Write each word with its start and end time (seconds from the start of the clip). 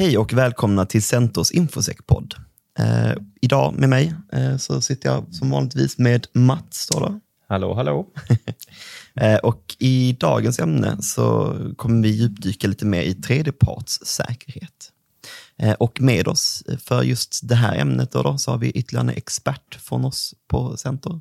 Hej 0.00 0.18
och 0.18 0.32
välkomna 0.32 0.86
till 0.86 1.02
Centers 1.02 1.50
Infosec-podd. 1.50 2.34
Eh, 2.78 3.12
idag 3.40 3.74
med 3.78 3.88
mig 3.88 4.14
eh, 4.32 4.56
så 4.56 4.80
sitter 4.80 5.08
jag 5.08 5.34
som 5.34 5.50
vanligtvis 5.50 5.98
med 5.98 6.26
Mats. 6.32 6.76
Står 6.76 7.00
det. 7.00 7.20
Hallå, 7.48 7.74
hallå. 7.74 8.06
eh, 9.14 9.36
och 9.36 9.76
I 9.78 10.12
dagens 10.12 10.58
ämne 10.58 11.02
så 11.02 11.56
kommer 11.76 12.02
vi 12.02 12.08
djupdyka 12.08 12.68
lite 12.68 12.86
mer 12.86 13.02
i 13.02 13.14
tredjepartssäkerhet. 13.14 14.92
Eh, 15.56 15.72
och 15.72 16.00
med 16.00 16.28
oss 16.28 16.64
för 16.78 17.02
just 17.02 17.48
det 17.48 17.54
här 17.54 17.78
ämnet 17.78 18.12
då, 18.12 18.22
då 18.22 18.38
så 18.38 18.50
har 18.50 18.58
vi 18.58 18.70
ytterligare 18.70 19.04
en 19.04 19.16
expert 19.16 19.74
från 19.74 20.04
oss 20.04 20.34
på 20.48 20.76
Center. 20.76 21.20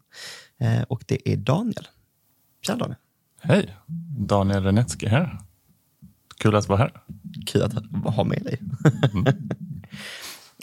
Eh, 0.59 0.81
och 0.81 1.03
det 1.07 1.29
är 1.29 1.37
Daniel. 1.37 1.87
Tja 2.61 2.75
Daniel. 2.75 2.97
Hej, 3.41 3.75
Daniel 4.17 4.63
Renetski 4.63 5.07
här. 5.07 5.39
Kul 6.37 6.55
att 6.55 6.69
vara 6.69 6.79
här. 6.79 7.01
Kul 7.45 7.61
att 7.61 7.73
ha 8.15 8.23
med 8.23 8.41
dig. 8.43 8.59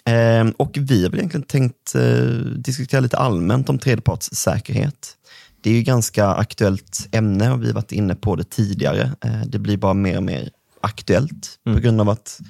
Mm. 0.05 0.51
och 0.57 0.79
vi 0.81 1.03
har 1.03 1.11
väl 1.11 1.19
egentligen 1.19 1.47
tänkt 1.47 1.95
eh, 1.95 2.27
diskutera 2.57 3.01
lite 3.01 3.17
allmänt 3.17 3.69
om 3.69 3.79
tredjepartssäkerhet. 3.79 5.17
Det 5.61 5.71
är 5.71 5.75
ju 5.75 5.83
ganska 5.83 6.27
aktuellt 6.27 7.09
ämne 7.13 7.51
och 7.51 7.63
vi 7.63 7.67
har 7.67 7.75
varit 7.75 7.93
inne 7.93 8.15
på 8.15 8.37
det 8.37 8.51
tidigare. 8.51 9.13
Eh, 9.21 9.43
det 9.47 9.59
blir 9.59 9.77
bara 9.77 9.95
mer 9.95 10.17
och 10.17 10.23
mer 10.23 10.51
aktuellt 10.81 11.59
mm. 11.67 11.77
på 11.77 11.83
grund 11.83 12.01
av 12.01 12.09
att 12.09 12.41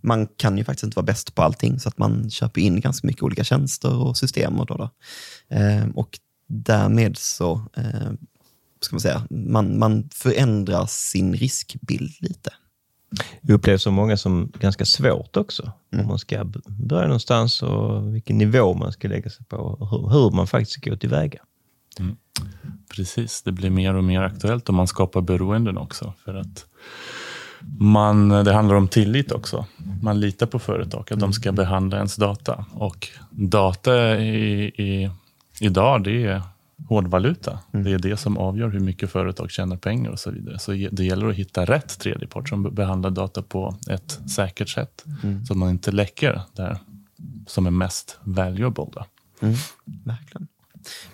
man 0.00 0.26
kan 0.26 0.58
ju 0.58 0.64
faktiskt 0.64 0.84
inte 0.84 0.96
vara 0.96 1.06
bäst 1.06 1.34
på 1.34 1.42
allting 1.42 1.80
så 1.80 1.88
att 1.88 1.98
man 1.98 2.30
köper 2.30 2.60
in 2.60 2.80
ganska 2.80 3.06
mycket 3.06 3.22
olika 3.22 3.44
tjänster 3.44 3.96
och 3.96 4.16
system. 4.16 4.60
Och, 4.60 4.66
då, 4.66 4.76
då. 4.76 4.90
Eh, 5.56 5.86
och 5.94 6.18
därmed 6.48 7.16
så 7.16 7.62
eh, 7.76 8.12
ska 8.80 8.94
man 8.94 9.00
säga, 9.00 9.26
man, 9.30 9.78
man 9.78 10.08
förändrar 10.12 10.86
sin 10.86 11.34
riskbild 11.34 12.12
lite. 12.20 12.50
Det 13.40 13.52
upplevs 13.52 13.82
så 13.82 13.90
många 13.90 14.16
som 14.16 14.52
ganska 14.60 14.84
svårt 14.84 15.36
också. 15.36 15.72
Mm. 15.92 16.04
Om 16.04 16.08
man 16.08 16.18
ska 16.18 16.44
börja 16.66 17.06
någonstans 17.06 17.62
och 17.62 18.14
vilken 18.14 18.38
nivå 18.38 18.74
man 18.74 18.92
ska 18.92 19.08
lägga 19.08 19.30
sig 19.30 19.46
på 19.46 19.56
och 19.56 19.90
hur, 19.90 20.08
hur 20.08 20.30
man 20.30 20.46
faktiskt 20.46 20.84
går 20.84 20.96
tillväga. 20.96 21.38
Mm. 22.00 22.16
Precis, 22.96 23.42
det 23.42 23.52
blir 23.52 23.70
mer 23.70 23.94
och 23.94 24.04
mer 24.04 24.22
aktuellt 24.22 24.68
och 24.68 24.74
man 24.74 24.86
skapar 24.86 25.20
beroenden 25.20 25.78
också. 25.78 26.14
För 26.24 26.34
att 26.34 26.66
man, 27.78 28.28
det 28.28 28.52
handlar 28.52 28.76
om 28.76 28.88
tillit 28.88 29.32
också. 29.32 29.66
Man 30.02 30.20
litar 30.20 30.46
på 30.46 30.58
företag, 30.58 31.12
att 31.12 31.20
de 31.20 31.32
ska 31.32 31.52
behandla 31.52 31.96
ens 31.96 32.16
data. 32.16 32.64
Och 32.72 33.08
data 33.30 34.18
i, 34.18 34.64
i, 34.64 35.10
idag, 35.60 36.04
det 36.04 36.24
är 36.24 36.42
hårdvaluta. 36.88 37.58
Mm. 37.72 37.84
Det 37.84 37.92
är 37.92 37.98
det 37.98 38.16
som 38.16 38.38
avgör 38.38 38.68
hur 38.68 38.80
mycket 38.80 39.10
företag 39.10 39.50
tjänar 39.50 39.76
pengar 39.76 40.10
och 40.10 40.20
så 40.20 40.30
vidare. 40.30 40.58
Så 40.58 40.72
det 40.72 41.04
gäller 41.04 41.28
att 41.28 41.34
hitta 41.34 41.64
rätt 41.64 41.98
tredjepart 41.98 42.48
som 42.48 42.74
behandlar 42.74 43.10
data 43.10 43.42
på 43.42 43.76
ett 43.90 44.20
säkert 44.30 44.68
sätt. 44.68 45.04
Mm. 45.22 45.46
Så 45.46 45.52
att 45.52 45.58
man 45.58 45.70
inte 45.70 45.92
läcker 45.92 46.42
där 46.52 46.78
som 47.46 47.66
är 47.66 47.70
mest 47.70 48.18
valuable. 48.22 48.84
Då. 48.92 49.04
Mm. 49.40 49.56
Verkligen. 50.04 50.48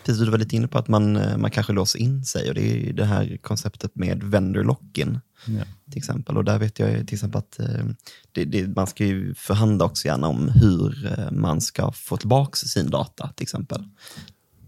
Precis, 0.05 0.25
du 0.25 0.31
var 0.31 0.39
lite 0.39 0.56
inne 0.56 0.69
på 0.69 0.78
att 0.78 0.89
man, 0.89 1.17
eh, 1.17 1.37
man 1.37 1.50
kanske 1.50 1.73
låser 1.73 1.98
in 1.98 2.25
sig 2.25 2.48
och 2.48 2.55
det 2.55 2.89
är 2.89 2.93
det 2.93 3.05
här 3.05 3.37
konceptet 3.37 3.97
med 3.97 4.23
vendor 4.23 4.65
lock-in. 4.65 5.20
Ja. 5.47 5.65
Till 5.91 5.98
exempel. 5.98 6.37
Och 6.37 6.45
där 6.45 6.59
vet 6.59 6.78
jag 6.78 7.06
till 7.06 7.15
exempel 7.15 7.39
att 7.39 7.59
eh, 7.59 7.84
det, 8.33 8.45
det, 8.45 8.77
man 8.77 8.87
ska 8.87 9.05
ju 9.05 9.34
förhandla 9.34 9.84
också 9.84 10.09
gärna 10.09 10.28
om 10.28 10.48
hur 10.48 11.06
eh, 11.19 11.31
man 11.31 11.61
ska 11.61 11.93
få 11.93 12.17
tillbaka 12.17 12.56
sin 12.56 12.91
data 12.91 13.33
till 13.37 13.45
exempel. 13.45 13.84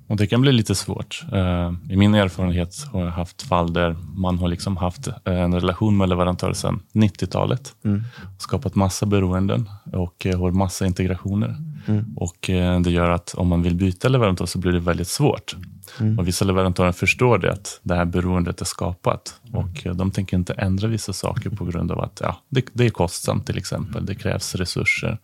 Och 0.07 0.17
Det 0.17 0.27
kan 0.27 0.41
bli 0.41 0.53
lite 0.53 0.75
svårt. 0.75 1.25
Eh, 1.33 1.73
I 1.91 1.97
min 1.97 2.15
erfarenhet 2.15 2.87
har 2.93 3.05
jag 3.05 3.11
haft 3.11 3.43
fall 3.43 3.73
där 3.73 3.97
man 4.15 4.39
har 4.39 4.49
liksom 4.49 4.77
haft 4.77 5.09
eh, 5.09 5.15
en 5.25 5.55
relation 5.55 5.97
med 5.97 6.09
leverantörer 6.09 6.53
sedan 6.53 6.81
90-talet. 6.93 7.75
Mm. 7.85 8.03
Skapat 8.39 8.75
massa 8.75 9.07
beroenden 9.07 9.71
och 9.93 10.27
eh, 10.27 10.41
har 10.41 10.51
massa 10.51 10.87
integrationer. 10.87 11.57
Mm. 11.87 12.05
Och 12.17 12.51
Det 12.85 12.91
gör 12.91 13.11
att 13.11 13.35
om 13.35 13.49
man 13.49 13.63
vill 13.63 13.75
byta 13.75 14.09
leverantör 14.09 14.47
så 14.47 14.59
blir 14.59 14.73
det 14.73 14.81
väldigt 14.81 15.09
svårt. 15.09 15.57
Mm. 16.01 16.19
Och 16.19 16.29
Vissa 16.29 16.45
leverantörer 16.45 16.93
förstår 16.93 17.39
det, 17.39 17.53
att 17.53 17.81
det 17.83 17.95
här 17.95 18.05
beroendet 18.05 18.61
är 18.61 18.65
skapat. 18.65 19.41
Och 19.53 19.97
De 19.97 20.11
tänker 20.11 20.37
inte 20.37 20.53
ändra 20.53 20.89
vissa 20.89 21.13
saker 21.13 21.51
på 21.51 21.65
grund 21.65 21.93
av 21.93 22.01
att 22.01 22.21
ja, 22.23 22.41
det, 22.49 22.65
det 22.73 22.87
är 22.87 22.91
kostsamt 22.91 23.47
till 23.47 23.59
exempel. 23.59 24.07
Det 24.07 24.15
krävs 24.15 24.55
resurser. 24.55 25.19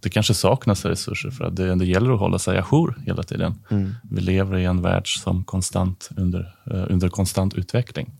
Det 0.00 0.10
kanske 0.10 0.34
saknas 0.34 0.84
resurser 0.84 1.30
för 1.30 1.44
att 1.44 1.56
det, 1.56 1.74
det 1.74 1.86
gäller 1.86 2.12
att 2.12 2.20
hålla 2.20 2.38
sig 2.38 2.58
ajour 2.58 2.98
hela 3.06 3.22
tiden. 3.22 3.54
Mm. 3.70 3.94
Vi 4.10 4.20
lever 4.20 4.56
i 4.56 4.64
en 4.64 4.82
värld 4.82 5.22
som 5.22 5.44
konstant 5.44 6.10
under, 6.16 6.56
under 6.64 7.08
konstant 7.08 7.54
utveckling. 7.54 8.10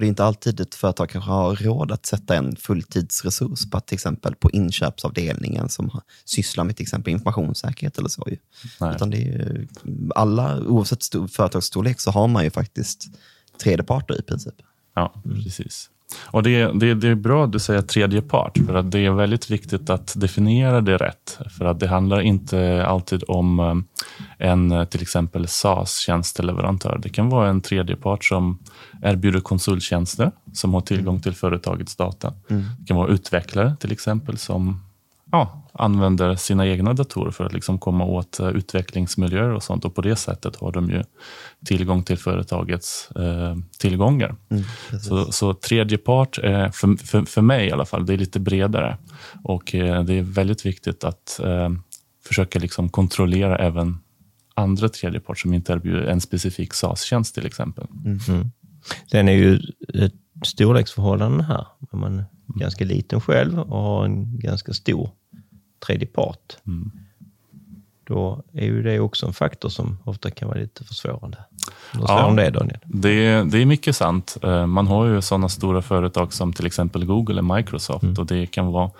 Och 0.00 0.02
det 0.02 0.06
är 0.06 0.08
inte 0.08 0.24
alltid 0.24 0.60
ett 0.60 0.74
företag 0.74 1.08
kanske 1.08 1.30
har 1.30 1.56
råd 1.56 1.92
att 1.92 2.06
sätta 2.06 2.36
en 2.36 2.56
fulltidsresurs 2.56 3.70
på 3.70 3.80
till 3.80 3.94
exempel 3.94 4.34
på 4.34 4.50
inköpsavdelningen 4.50 5.68
som 5.68 6.00
sysslar 6.24 6.64
med 6.64 6.76
till 6.76 6.82
exempel 6.82 7.12
informationssäkerhet 7.12 7.98
eller 7.98 8.08
så. 8.08 8.28
Utan 8.94 9.10
det 9.10 9.16
är, 9.16 9.66
alla, 10.14 10.60
oavsett 10.60 11.02
stor, 11.02 11.28
företagsstorlek 11.28 12.00
så 12.00 12.10
har 12.10 12.28
man 12.28 12.44
ju 12.44 12.50
faktiskt 12.50 13.04
tredjeparter 13.62 14.18
i 14.18 14.22
princip. 14.22 14.54
Ja, 14.94 15.12
precis. 15.44 15.90
Och 16.20 16.42
det, 16.42 16.80
det, 16.80 16.94
det 16.94 17.08
är 17.08 17.14
bra 17.14 17.44
att 17.44 17.52
du 17.52 17.58
säger 17.58 17.82
tredje 17.82 18.22
part, 18.22 18.58
för 18.66 18.74
att 18.74 18.90
det 18.90 18.98
är 18.98 19.10
väldigt 19.10 19.50
viktigt 19.50 19.90
att 19.90 20.20
definiera 20.20 20.80
det 20.80 20.96
rätt. 20.96 21.38
För 21.58 21.64
att 21.64 21.80
det 21.80 21.88
handlar 21.88 22.20
inte 22.20 22.86
alltid 22.86 23.24
om 23.28 23.60
eh, 23.60 23.74
en 24.40 24.72
eh, 24.72 24.84
till 24.84 25.02
exempel 25.02 25.48
SaaS-tjänsteleverantör. 25.48 26.98
Det 27.02 27.08
kan 27.08 27.28
vara 27.28 27.48
en 27.48 27.60
tredje 27.60 27.96
part 27.96 28.24
som 28.24 28.58
erbjuder 29.02 29.40
konsulttjänster 29.40 30.32
som 30.52 30.74
har 30.74 30.80
tillgång 30.80 31.20
till 31.20 31.34
företagets 31.34 31.96
data. 31.96 32.34
Mm. 32.50 32.64
Det 32.78 32.86
kan 32.86 32.96
vara 32.96 33.08
utvecklare 33.08 33.76
till 33.80 33.92
exempel 33.92 34.38
som 34.38 34.80
ja, 35.32 35.62
använder 35.72 36.34
sina 36.34 36.66
egna 36.66 36.92
datorer 36.92 37.30
för 37.30 37.44
att 37.44 37.52
liksom 37.52 37.78
komma 37.78 38.04
åt 38.04 38.40
uh, 38.40 38.48
utvecklingsmiljöer 38.48 39.50
och 39.50 39.62
sånt. 39.62 39.84
Och 39.84 39.94
på 39.94 40.00
det 40.00 40.16
sättet 40.16 40.56
har 40.56 40.72
de 40.72 40.90
ju 40.90 41.02
tillgång 41.66 42.02
till 42.02 42.18
företagets 42.18 43.08
uh, 43.18 43.56
tillgångar. 43.78 44.34
Mm, 44.50 44.64
så, 45.02 45.32
så 45.32 45.54
tredje 45.54 45.98
part, 45.98 46.38
är, 46.38 46.68
för, 46.68 47.06
för, 47.06 47.22
för 47.22 47.42
mig 47.42 47.68
i 47.68 47.72
alla 47.72 47.84
fall, 47.84 48.06
det 48.06 48.12
är 48.12 48.18
lite 48.18 48.40
bredare. 48.40 48.96
Och 49.44 49.74
uh, 49.74 50.02
det 50.02 50.14
är 50.14 50.22
väldigt 50.22 50.66
viktigt 50.66 51.04
att 51.04 51.40
försöka 52.26 52.58
liksom 52.58 52.88
kontrollera 52.88 53.58
även 53.58 53.98
andra 54.54 54.88
tredjepart 54.88 55.38
som 55.38 55.54
inte 55.54 55.72
erbjuder 55.72 56.02
en 56.02 56.20
specifik 56.20 56.74
SAS-tjänst 56.74 57.34
till 57.34 57.46
exempel. 57.46 57.86
Mm. 58.04 58.50
Sen 59.10 59.28
är 59.28 59.32
ju 59.32 59.60
ett 59.94 60.14
storleksförhållande 60.44 61.44
här. 61.44 61.66
Man 61.92 62.18
är 62.18 62.24
ganska 62.46 62.84
liten 62.84 63.20
själv 63.20 63.58
och 63.58 63.82
har 63.82 64.04
en 64.04 64.38
ganska 64.38 64.72
stor 64.72 65.10
tredje 65.86 66.06
part. 66.06 66.56
Mm. 66.66 66.90
Då 68.04 68.42
är 68.52 68.64
ju 68.64 68.82
det 68.82 69.00
också 69.00 69.26
en 69.26 69.32
faktor 69.32 69.68
som 69.68 69.98
ofta 70.04 70.30
kan 70.30 70.48
vara 70.48 70.58
lite 70.58 70.84
försvårande. 70.84 71.38
Ja, 71.94 72.24
om 72.24 72.36
det 72.36 72.50
Daniel? 72.50 72.78
Det, 72.84 73.42
det 73.42 73.58
är 73.58 73.66
mycket 73.66 73.96
sant. 73.96 74.36
Eh, 74.42 74.66
man 74.66 74.86
har 74.86 75.06
ju 75.06 75.22
sådana 75.22 75.48
stora 75.48 75.82
företag 75.82 76.32
som 76.32 76.52
till 76.52 76.66
exempel 76.66 77.04
Google 77.04 77.32
eller 77.32 77.56
Microsoft 77.56 78.02
mm. 78.02 78.14
och 78.18 78.26
det 78.26 78.46
kan 78.46 78.66
vara 78.66 78.90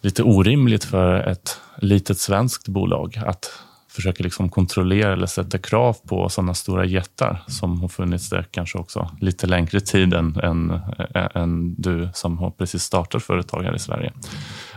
lite 0.00 0.22
orimligt 0.22 0.84
för 0.84 1.28
ett 1.28 1.60
litet 1.78 2.18
svenskt 2.18 2.68
bolag 2.68 3.22
att 3.26 3.50
försöker 3.98 4.24
liksom 4.24 4.48
kontrollera 4.48 5.12
eller 5.12 5.26
sätta 5.26 5.58
krav 5.58 5.96
på 6.08 6.28
sådana 6.28 6.54
stora 6.54 6.84
jättar 6.84 7.42
som 7.46 7.80
har 7.80 7.88
funnits 7.88 8.30
där 8.30 8.46
kanske 8.50 8.78
också 8.78 9.10
lite 9.20 9.46
längre 9.46 9.80
tid 9.80 10.14
än, 10.14 10.36
än, 10.36 10.80
än 11.34 11.74
du 11.74 12.08
som 12.14 12.38
har 12.38 12.50
precis 12.50 12.82
startat 12.82 13.22
företag 13.22 13.62
här 13.62 13.74
i 13.74 13.78
Sverige. 13.78 14.12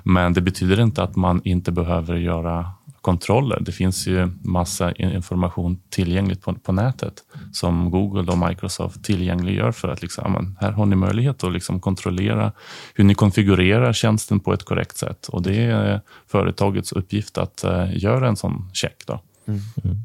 Men 0.04 0.34
det 0.34 0.42
betyder 0.42 0.80
inte 0.80 1.04
att 1.04 1.16
man 1.16 1.42
inte 1.44 1.72
behöver 1.72 2.16
göra 2.16 2.72
kontroller. 3.02 3.60
Det 3.62 3.72
finns 3.72 4.08
ju 4.08 4.30
massa 4.42 4.92
information 4.92 5.82
tillgängligt 5.90 6.42
på, 6.42 6.54
på 6.54 6.72
nätet 6.72 7.14
som 7.54 7.92
Google 7.92 8.32
och 8.32 8.50
Microsoft 8.50 9.04
tillgängliggör 9.04 9.72
för 9.72 9.88
att 9.88 10.02
liksom, 10.02 10.56
här 10.60 10.72
har 10.72 10.86
ni 10.86 10.96
möjlighet 10.96 11.44
att 11.44 11.54
liksom 11.54 11.80
kontrollera 11.80 12.52
hur 12.94 13.04
ni 13.04 13.16
konfigurerar 13.16 13.94
tjänsten 13.94 14.40
på 14.40 14.54
ett 14.54 14.64
korrekt 14.64 14.98
sätt. 14.98 15.28
Och 15.28 15.42
det 15.42 15.56
är 15.56 16.02
företagets 16.28 16.92
uppgift 16.92 17.38
att 17.38 17.66
uh, 17.68 17.98
göra 17.98 18.28
en 18.28 18.36
sån 18.36 18.70
check. 18.74 19.04
Då. 19.06 19.22
Mm. 19.48 19.60
Mm. 19.84 19.98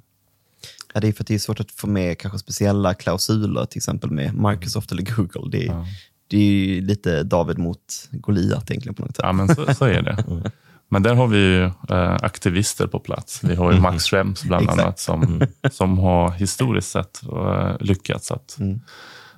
Ja, 0.95 1.01
det 1.01 1.09
är 1.09 1.13
för 1.13 1.23
att 1.23 1.27
det 1.27 1.35
är 1.35 1.39
svårt 1.39 1.61
att 1.61 1.71
få 1.71 1.87
med 1.87 2.19
kanske 2.19 2.39
speciella 2.39 2.95
klausuler, 2.95 3.65
till 3.65 3.79
exempel 3.79 4.11
med 4.11 4.35
Microsoft 4.35 4.93
eller 4.93 5.03
Google. 5.03 5.51
Det 5.51 5.67
är, 5.67 5.73
ja. 5.73 5.87
det 6.29 6.39
är 6.39 6.81
lite 6.81 7.23
David 7.23 7.59
mot 7.59 8.09
Goliat 8.11 8.71
egentligen 8.71 8.95
på 8.95 9.03
något 9.03 9.17
sätt. 9.17 9.25
Ja, 9.25 9.33
men 9.33 9.55
så, 9.55 9.75
så 9.75 9.85
är 9.85 10.03
det. 10.03 10.25
Mm. 10.89 11.03
Men 11.03 11.03
där 11.03 11.15
har 11.15 11.27
vi 11.27 11.39
ju 11.39 11.65
eh, 11.65 12.17
aktivister 12.23 12.87
på 12.87 12.99
plats. 13.01 13.45
Vi 13.45 13.55
har 13.55 13.73
ju 13.73 13.81
Max 13.81 14.05
Schrems 14.05 14.43
bland 14.43 14.71
annat 14.71 14.99
som, 14.99 15.23
mm. 15.23 15.49
som 15.71 15.99
har 15.99 16.31
historiskt 16.31 16.91
sett 16.91 17.23
eh, 17.23 17.77
lyckats 17.81 18.31
att 18.31 18.59
mm. 18.59 18.81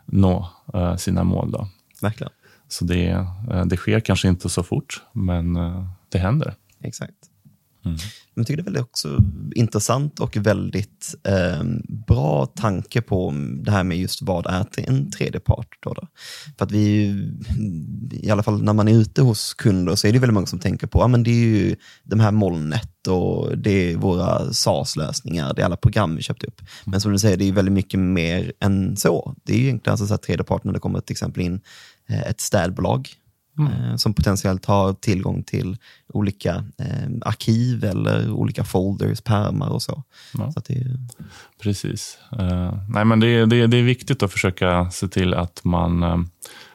nå 0.07 0.51
eh, 0.75 0.97
sina 0.97 1.25
mål. 1.25 1.51
Då. 1.51 1.69
Verkligen. 2.03 2.33
Så 2.69 2.85
det, 2.85 3.27
det 3.67 3.77
sker 3.77 4.01
kanske 4.01 4.29
inte 4.29 4.49
så 4.49 4.63
fort, 4.63 5.03
men 5.13 5.59
det 6.09 6.19
händer. 6.19 6.55
Exakt. 6.83 7.15
Mm. 7.85 7.99
Jag 8.39 8.47
tycker 8.47 8.57
det 8.57 8.63
är 8.63 8.73
väldigt 8.73 8.83
också 8.83 9.19
intressant 9.55 10.21
och 10.21 10.37
väldigt 10.37 11.15
eh, 11.25 11.65
bra 12.07 12.47
tanke 12.47 13.03
på 13.03 13.35
det 13.65 13.71
här 13.71 13.85
med 13.85 13.99
just 13.99 14.23
vad 14.23 14.47
är 14.47 14.67
en 14.77 15.11
tredje 15.11 15.41
part. 15.41 15.69
Då, 15.81 15.93
då. 15.93 16.09
För 16.59 16.65
att 16.65 16.73
vi, 16.73 17.15
i 18.11 18.31
alla 18.31 18.43
fall 18.43 18.63
när 18.63 18.73
man 18.73 18.89
är 18.89 18.93
ute 18.93 19.23
hos 19.23 19.55
kunder, 19.55 19.95
så 19.95 20.07
är 20.07 20.13
det 20.13 20.19
väldigt 20.19 20.35
många 20.35 20.47
som 20.47 20.59
tänker 20.59 20.87
på, 20.87 21.01
ja 21.01 21.09
men 21.09 21.23
det 21.23 21.31
är 21.31 21.47
ju 21.47 21.77
de 22.05 22.21
här 22.21 22.31
molnet 22.31 23.07
och 23.07 23.59
det 23.59 23.93
är 23.93 23.97
våra 23.97 24.53
SaaS-lösningar, 24.53 25.55
det 25.55 25.63
är 25.63 25.67
alla 25.67 25.77
program 25.77 26.17
vi 26.17 26.23
köpt 26.23 26.45
upp. 26.45 26.61
Men 26.85 27.01
som 27.01 27.13
du 27.13 27.19
säger, 27.19 27.37
det 27.37 27.49
är 27.49 27.53
väldigt 27.53 27.75
mycket 27.75 28.01
mer 28.01 28.53
än 28.61 28.97
så. 28.97 29.35
Det 29.45 29.53
är 29.53 29.57
ju 29.57 29.65
egentligen 29.65 29.93
alltså 29.93 30.07
så 30.07 30.13
här 30.13 30.19
tredje 30.19 30.45
part 30.45 30.65
när 30.65 30.73
det 30.73 30.81
kommer 30.81 31.01
till 31.01 31.15
exempel 31.15 31.43
in 31.43 31.61
eh, 32.09 32.23
ett 32.23 32.41
städbolag 32.41 33.09
Mm. 33.59 33.73
Eh, 33.73 33.97
som 33.97 34.15
potentiellt 34.15 34.65
har 34.65 34.93
tillgång 34.93 35.43
till 35.43 35.77
olika 36.09 36.65
eh, 36.79 37.11
arkiv 37.21 37.85
eller 37.85 38.31
olika 38.31 38.65
folders, 38.65 39.21
pärmar 39.21 39.69
och 39.69 39.83
så. 39.83 40.03
Ja. 40.39 40.53
så 40.53 40.61
det... 40.69 40.85
Precis. 41.63 42.19
Uh, 42.41 42.79
nej, 42.89 43.05
men 43.05 43.21
det, 43.21 43.47
det, 43.47 43.67
det 43.67 43.77
är 43.77 43.83
viktigt 43.83 44.23
att 44.23 44.33
försöka 44.33 44.91
se 44.91 45.09
till 45.09 45.35
att 45.35 45.61
man 45.65 46.03
uh, 46.03 46.19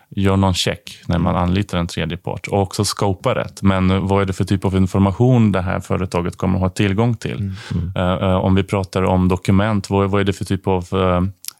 gör 0.10 0.38
någon 0.38 0.54
check 0.54 1.02
när 1.08 1.20
man 1.20 1.36
anlitar 1.36 1.78
en 1.78 1.88
tredje 1.88 2.18
part 2.18 2.48
och 2.48 2.62
också 2.62 2.84
scopar 2.86 3.36
rätt. 3.36 3.62
Men 3.62 4.08
vad 4.08 4.22
är 4.22 4.26
det 4.26 4.34
för 4.34 4.44
typ 4.44 4.66
av 4.66 4.76
information 4.76 5.52
det 5.52 5.62
här 5.62 5.80
företaget 5.80 6.36
kommer 6.36 6.56
att 6.56 6.62
ha 6.62 6.70
tillgång 6.70 7.16
till? 7.16 7.54
Mm. 7.72 8.22
Uh, 8.22 8.36
om 8.36 8.56
vi 8.56 8.64
pratar 8.64 9.04
om 9.04 9.28
dokument, 9.28 9.90
vad, 9.90 10.12
vad 10.12 10.22
är 10.22 10.26
det 10.26 10.34
för 10.34 10.46
typ 10.46 10.68
av 10.68 10.88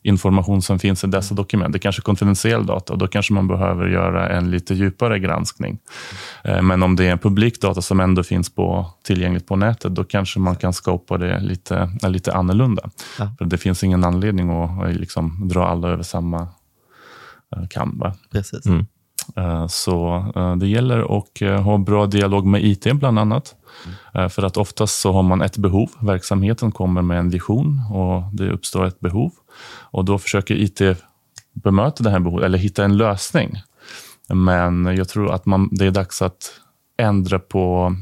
information 0.04 0.62
som 0.62 0.80
finns 0.80 1.04
i 1.04 1.08
dessa 1.08 1.36
dokument. 1.36 1.74
Det 1.74 1.78
är 1.78 1.80
kanske 1.80 2.00
är 2.00 2.04
konfidentiell 2.04 2.66
data 2.66 2.94
och 2.94 3.00
då 3.00 3.08
kanske 3.08 3.34
man 3.34 3.48
behöver 3.48 3.88
göra 3.88 4.30
en 4.30 4.52
lite 4.52 4.74
djupare 4.74 5.20
granskning. 5.20 5.78
Eh, 6.44 6.62
men 6.62 6.84
om 6.84 6.96
det 6.96 7.06
är 7.06 7.18
publik 7.18 7.62
data 7.62 7.82
som 7.82 8.00
ändå 8.00 8.24
finns 8.24 8.56
på, 8.56 8.94
tillgängligt 9.04 9.48
på 9.48 9.56
nätet, 9.56 9.96
då 9.96 10.04
kanske 10.04 10.40
man 10.40 10.56
kan 10.56 10.74
skapa 10.74 11.18
det 11.18 11.40
lite, 11.40 11.92
lite 12.08 12.34
annorlunda. 12.34 12.90
Ja. 13.20 13.32
För 13.38 13.46
det 13.46 13.58
finns 13.58 13.84
ingen 13.84 14.04
anledning 14.04 14.50
att 14.50 14.96
liksom 14.96 15.48
dra 15.48 15.68
alla 15.68 15.90
över 15.90 16.04
samma 16.04 16.42
eh, 17.56 17.68
kam. 17.70 18.04
Precis. 18.32 18.66
Mm. 18.66 18.86
Eh, 19.36 19.68
så 19.68 20.26
det 20.60 20.68
gäller 20.68 21.18
att 21.18 21.64
ha 21.64 21.78
bra 21.78 22.06
dialog 22.06 22.46
med 22.46 22.64
IT 22.64 22.94
bland 22.94 23.20
annat. 23.20 23.56
Mm. 24.14 24.30
För 24.30 24.44
att 24.44 24.58
oftast 24.58 25.00
så 25.00 25.12
har 25.12 25.24
man 25.24 25.42
ett 25.42 25.58
behov. 25.58 25.90
Verksamheten 26.00 26.72
kommer 26.72 27.02
med 27.02 27.20
en 27.20 27.30
vision 27.30 27.82
och 27.92 28.24
det 28.34 28.50
uppstår 28.50 28.86
ett 28.86 29.00
behov. 29.00 29.32
Och 29.82 30.06
då 30.06 30.18
försöker 30.18 30.56
IT 30.56 30.82
bemöta 31.54 32.04
det 32.04 32.10
här 32.10 32.20
behovet, 32.20 32.46
eller 32.46 32.58
hitta 32.58 32.84
en 32.84 32.98
lösning. 32.98 33.62
Men 34.28 34.86
jag 34.86 35.10
tror 35.10 35.34
att 35.34 35.46
man, 35.46 35.70
det 35.72 35.86
är 35.86 35.92
dags 35.92 36.22
att 36.22 36.52
ändra 36.98 37.40
på 37.40 37.96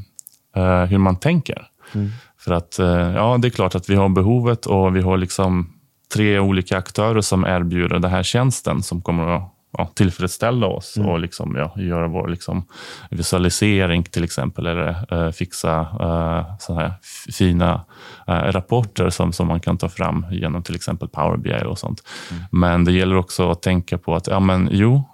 uh, 0.56 0.84
hur 0.84 0.98
man 0.98 1.16
tänker. 1.16 1.68
Mm. 1.94 2.10
För 2.38 2.52
att 2.54 2.76
uh, 2.80 2.86
ja, 2.86 3.38
det 3.38 3.48
är 3.48 3.50
klart 3.50 3.74
att 3.74 3.90
vi 3.90 3.94
har 3.94 4.08
behovet 4.08 4.66
och 4.66 4.96
vi 4.96 5.00
har 5.00 5.16
liksom 5.16 5.72
tre 6.14 6.38
olika 6.38 6.78
aktörer 6.78 7.20
som 7.20 7.44
erbjuder 7.44 7.98
den 7.98 8.10
här 8.10 8.22
tjänsten 8.22 8.82
som 8.82 9.02
kommer 9.02 9.36
att 9.36 9.51
ja, 9.78 9.90
tillfredsställa 9.94 10.66
oss 10.66 10.96
mm. 10.96 11.08
och 11.08 11.20
liksom, 11.20 11.56
ja, 11.56 11.82
göra 11.82 12.08
vår 12.08 12.28
liksom, 12.28 12.64
visualisering 13.10 14.02
till 14.02 14.24
exempel, 14.24 14.66
eller 14.66 15.12
uh, 15.12 15.30
fixa 15.30 15.80
uh, 15.80 16.56
så 16.58 16.74
här 16.74 16.92
fina 17.32 17.84
uh, 18.28 18.34
rapporter 18.34 19.10
som, 19.10 19.32
som 19.32 19.48
man 19.48 19.60
kan 19.60 19.78
ta 19.78 19.88
fram 19.88 20.26
genom 20.30 20.62
till 20.62 20.74
exempel 20.74 21.08
Power 21.08 21.36
BI 21.36 21.64
och 21.66 21.78
sånt. 21.78 22.02
Mm. 22.30 22.42
Men 22.50 22.84
det 22.84 22.92
gäller 22.92 23.16
också 23.16 23.50
att 23.50 23.62
tänka 23.62 23.98
på 23.98 24.14
att 24.14 24.26
ja, 24.26 24.40
men, 24.40 24.68
jo, 24.72 25.08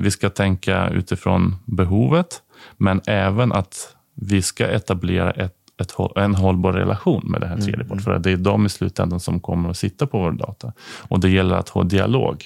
vi 0.00 0.10
ska 0.10 0.30
tänka 0.30 0.88
utifrån 0.88 1.56
behovet, 1.64 2.42
men 2.76 3.00
även 3.06 3.52
att 3.52 3.96
vi 4.14 4.42
ska 4.42 4.66
etablera 4.66 5.30
ett 5.30 5.54
ett, 5.78 5.94
en 6.16 6.34
hållbar 6.34 6.72
relation 6.72 7.22
med 7.24 7.40
det 7.40 7.46
här 7.46 7.56
tredje 7.56 7.84
mm. 7.84 7.98
För 7.98 8.18
det 8.18 8.30
är 8.30 8.36
de 8.36 8.66
i 8.66 8.68
slutändan 8.68 9.20
som 9.20 9.40
kommer 9.40 9.70
att 9.70 9.76
sitta 9.76 10.06
på 10.06 10.18
vår 10.18 10.32
data. 10.32 10.72
Och 11.08 11.20
det 11.20 11.30
gäller 11.30 11.56
att 11.56 11.68
ha 11.68 11.82
dialog 11.82 12.44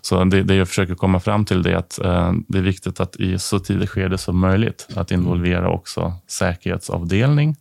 så 0.00 0.24
det, 0.24 0.42
det 0.42 0.54
jag 0.54 0.68
försöker 0.68 0.94
komma 0.94 1.20
fram 1.20 1.44
till 1.44 1.66
är 1.66 1.76
att 1.76 1.98
eh, 1.98 2.32
det 2.48 2.58
är 2.58 2.62
viktigt 2.62 3.00
att 3.00 3.16
i 3.16 3.38
så 3.38 3.58
tidigt 3.58 3.90
skede 3.90 4.18
som 4.18 4.38
möjligt 4.38 4.88
att 4.96 5.10
involvera 5.10 5.68
också 5.68 6.12
säkerhetsavdelning. 6.28 7.56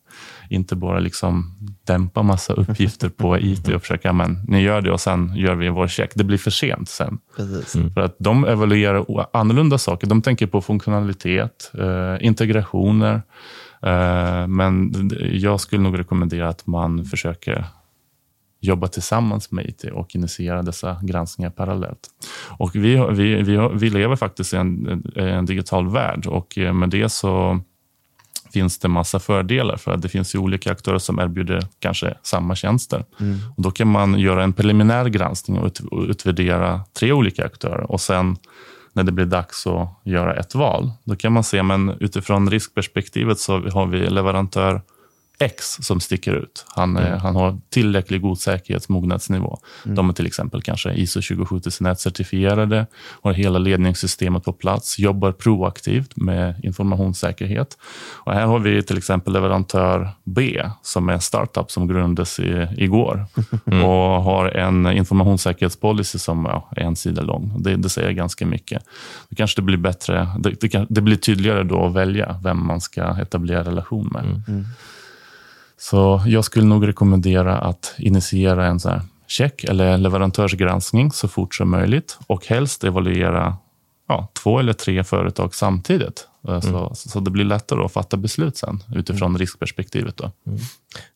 Inte 0.50 0.76
bara 0.76 1.00
liksom 1.00 1.58
dämpa 1.84 2.24
massa 2.24 2.54
uppgifter 2.54 3.10
på 3.10 3.40
IT 3.40 3.68
och 3.68 3.82
försöka, 3.82 4.14
men 4.14 4.40
ni 4.48 4.62
gör 4.62 4.82
det 4.82 4.92
och 4.92 5.02
sen 5.02 5.36
gör 5.36 5.56
vi 5.56 5.70
vår 5.70 5.88
check. 5.88 6.12
Det 6.16 6.24
blir 6.24 6.38
för 6.38 6.52
sent 6.52 6.90
sen. 6.90 7.18
Mm. 7.76 7.94
För 7.94 8.02
att 8.02 8.16
de 8.20 8.46
evaluerar 8.46 9.06
annorlunda 9.34 9.78
saker. 9.78 10.08
De 10.08 10.22
tänker 10.22 10.48
på 10.48 10.62
funktionalitet, 10.62 11.72
eh, 11.74 12.26
integrationer. 12.26 13.22
Eh, 13.82 14.48
men 14.48 14.94
jag 15.32 15.60
skulle 15.60 15.82
nog 15.82 16.00
rekommendera 16.00 16.50
att 16.50 16.68
man 16.68 17.06
försöker 17.06 17.66
jobba 18.60 18.88
tillsammans 18.88 19.52
med 19.52 19.66
IT 19.66 19.84
och 19.84 20.16
initiera 20.16 20.62
dessa 20.62 21.00
granskningar 21.04 21.50
parallellt. 21.50 22.10
Och 22.58 22.76
vi, 22.76 23.06
vi, 23.12 23.36
vi, 23.36 23.70
vi 23.74 23.90
lever 23.90 24.16
faktiskt 24.16 24.54
i 24.54 24.58
en, 24.58 25.04
en 25.16 25.46
digital 25.46 25.90
värld 25.90 26.28
och 26.28 26.58
med 26.58 26.90
det 26.90 27.10
så 27.10 27.60
finns 28.54 28.80
det 28.80 28.88
massa 28.88 29.20
fördelar 29.20 29.78
för 29.78 29.92
att 29.92 30.02
det 30.02 30.10
finns 30.10 30.36
ju 30.36 30.40
olika 30.40 30.72
aktörer 30.72 30.98
som 30.98 31.20
erbjuder 31.20 31.68
kanske 31.80 32.18
samma 32.24 32.56
tjänster. 32.56 33.06
Mm. 33.20 33.38
Och 33.58 33.64
då 33.64 33.72
kan 33.72 33.88
man 33.88 34.20
göra 34.20 34.44
en 34.44 34.54
preliminär 34.54 35.06
granskning 35.06 35.60
och, 35.60 35.68
ut, 35.68 35.80
och 35.80 36.02
utvärdera 36.02 36.82
tre 37.00 37.12
olika 37.12 37.46
aktörer 37.46 37.92
och 37.92 38.02
sen 38.02 38.38
när 38.94 39.04
det 39.04 39.12
blir 39.12 39.26
dags 39.26 39.68
att 39.68 39.90
göra 40.04 40.36
ett 40.36 40.56
val, 40.56 40.92
då 41.04 41.16
kan 41.16 41.34
man 41.34 41.44
se, 41.44 41.64
men 41.64 41.90
utifrån 42.00 42.50
riskperspektivet 42.50 43.40
så 43.40 43.70
har 43.70 43.86
vi 43.86 44.10
leverantör 44.10 44.82
X 45.40 45.78
som 45.82 46.00
sticker 46.00 46.34
ut. 46.34 46.66
Han, 46.68 46.98
mm. 46.98 47.20
han 47.20 47.36
har 47.36 47.60
tillräckligt 47.70 48.22
god 48.22 48.40
säkerhetsmognadsnivå. 48.40 49.60
Mm. 49.86 49.96
De 49.96 50.10
är 50.10 50.14
till 50.14 50.26
exempel 50.26 50.62
kanske 50.62 50.94
ISO 50.94 51.20
27001-certifierade, 51.20 52.86
har 53.22 53.34
hela 53.34 53.60
ledningssystemet 53.60 54.44
på 54.44 54.54
plats, 54.54 55.00
jobbar 55.00 55.32
proaktivt 55.32 56.16
med 56.16 56.56
informationssäkerhet. 56.64 57.78
Och 58.14 58.34
här 58.34 58.46
har 58.46 58.60
vi 58.60 58.84
till 58.84 58.98
exempel 58.98 59.34
leverantör 59.34 60.10
B, 60.24 60.64
som 60.82 61.10
är 61.10 61.14
en 61.14 61.22
startup 61.22 61.72
som 61.72 61.88
grundades 61.88 62.40
i, 62.40 62.68
igår 62.78 63.26
mm. 63.66 63.84
och 63.84 64.24
har 64.24 64.46
en 64.46 64.88
informationssäkerhetspolicy 64.88 66.20
som 66.20 66.46
ja, 66.46 66.70
är 66.76 66.82
en 66.82 66.96
sida 66.96 67.22
lång. 67.22 67.64
Det, 67.64 67.76
det 67.76 67.90
säger 67.90 68.12
ganska 68.12 68.46
mycket. 68.46 68.84
Det 69.30 69.36
kanske 69.36 69.62
det 69.62 69.66
blir 69.66 69.78
bättre, 69.78 70.28
det, 70.40 70.62
det, 70.62 70.86
det, 70.90 71.02
blir 71.02 71.16
tydligare 71.16 71.64
då 71.64 71.86
att 71.86 71.94
välja 71.94 72.40
vem 72.44 72.68
man 72.68 72.82
ska 72.82 73.22
etablera 73.22 73.64
relation 73.64 74.10
med. 74.14 74.44
Så 75.80 76.22
jag 76.26 76.46
skulle 76.46 76.66
nog 76.66 76.88
rekommendera 76.88 77.58
att 77.58 77.96
initiera 77.98 78.66
en 78.66 78.80
så 78.80 78.90
här 78.90 79.02
check 79.28 79.64
eller 79.64 79.98
leverantörsgranskning 79.98 81.12
så 81.12 81.28
fort 81.28 81.56
som 81.56 81.72
möjligt 81.72 82.18
och 82.28 82.46
helst 82.46 82.84
evaluera 82.84 83.58
ja, 84.08 84.28
två 84.44 84.60
eller 84.60 84.74
tre 84.74 85.04
företag 85.04 85.56
samtidigt. 85.56 86.27
Eh, 86.48 86.50
mm. 86.50 86.62
Så, 86.62 86.92
så 86.96 87.20
det 87.20 87.32
blir 87.32 87.46
lättare 87.46 87.86
att 87.86 87.92
fatta 87.92 88.18
beslut 88.18 88.58
sen 88.58 88.84
utifrån 88.96 89.30
mm. 89.30 89.40
riskperspektivet. 89.40 90.18
Då. 90.18 90.32
Mm. 90.48 90.60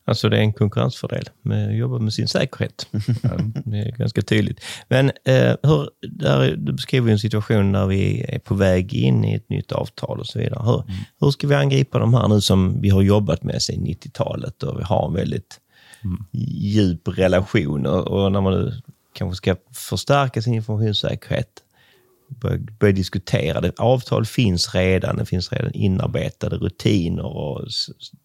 Alltså 0.04 0.28
det 0.28 0.36
är 0.36 0.40
en 0.40 0.52
konkurrensfördel 0.52 1.28
med 1.42 1.68
att 1.68 1.76
jobba 1.76 1.98
med 1.98 2.12
sin 2.12 2.28
säkerhet. 2.28 2.86
det 3.64 3.78
är 3.78 3.96
ganska 3.98 4.22
tydligt. 4.22 4.60
Men 4.88 5.10
eh, 5.24 5.56
hur, 5.62 5.90
där, 6.08 6.56
du 6.56 6.72
beskriver 6.72 7.12
en 7.12 7.18
situation 7.18 7.72
där 7.72 7.86
vi 7.86 8.24
är 8.28 8.38
på 8.38 8.54
väg 8.54 8.94
in 8.94 9.24
i 9.24 9.34
ett 9.34 9.48
nytt 9.48 9.72
avtal 9.72 10.20
och 10.20 10.26
så 10.26 10.38
vidare. 10.38 10.62
Hur, 10.64 10.82
mm. 10.82 10.94
hur 11.20 11.30
ska 11.30 11.46
vi 11.46 11.54
angripa 11.54 11.98
de 11.98 12.14
här 12.14 12.28
nu 12.28 12.40
som 12.40 12.80
vi 12.80 12.88
har 12.88 13.02
jobbat 13.02 13.42
med 13.42 13.62
sedan 13.62 13.86
90-talet 13.86 14.62
och 14.62 14.80
vi 14.80 14.84
har 14.84 15.08
en 15.08 15.14
väldigt 15.14 15.60
mm. 16.04 16.24
djup 16.60 17.08
relation 17.08 17.86
och, 17.86 18.08
och 18.08 18.32
när 18.32 18.40
man 18.40 18.52
nu 18.52 18.72
kanske 19.12 19.36
ska 19.36 19.56
förstärka 19.74 20.42
sin 20.42 20.54
informationssäkerhet 20.54 21.62
börja, 22.40 22.58
börja 22.78 22.92
diskutera 22.92 23.60
det. 23.60 23.72
Avtal 23.78 24.26
finns 24.26 24.74
redan, 24.74 25.16
det 25.16 25.26
finns 25.26 25.52
redan 25.52 25.72
inarbetade 25.72 26.56
rutiner 26.56 27.26
och 27.26 27.60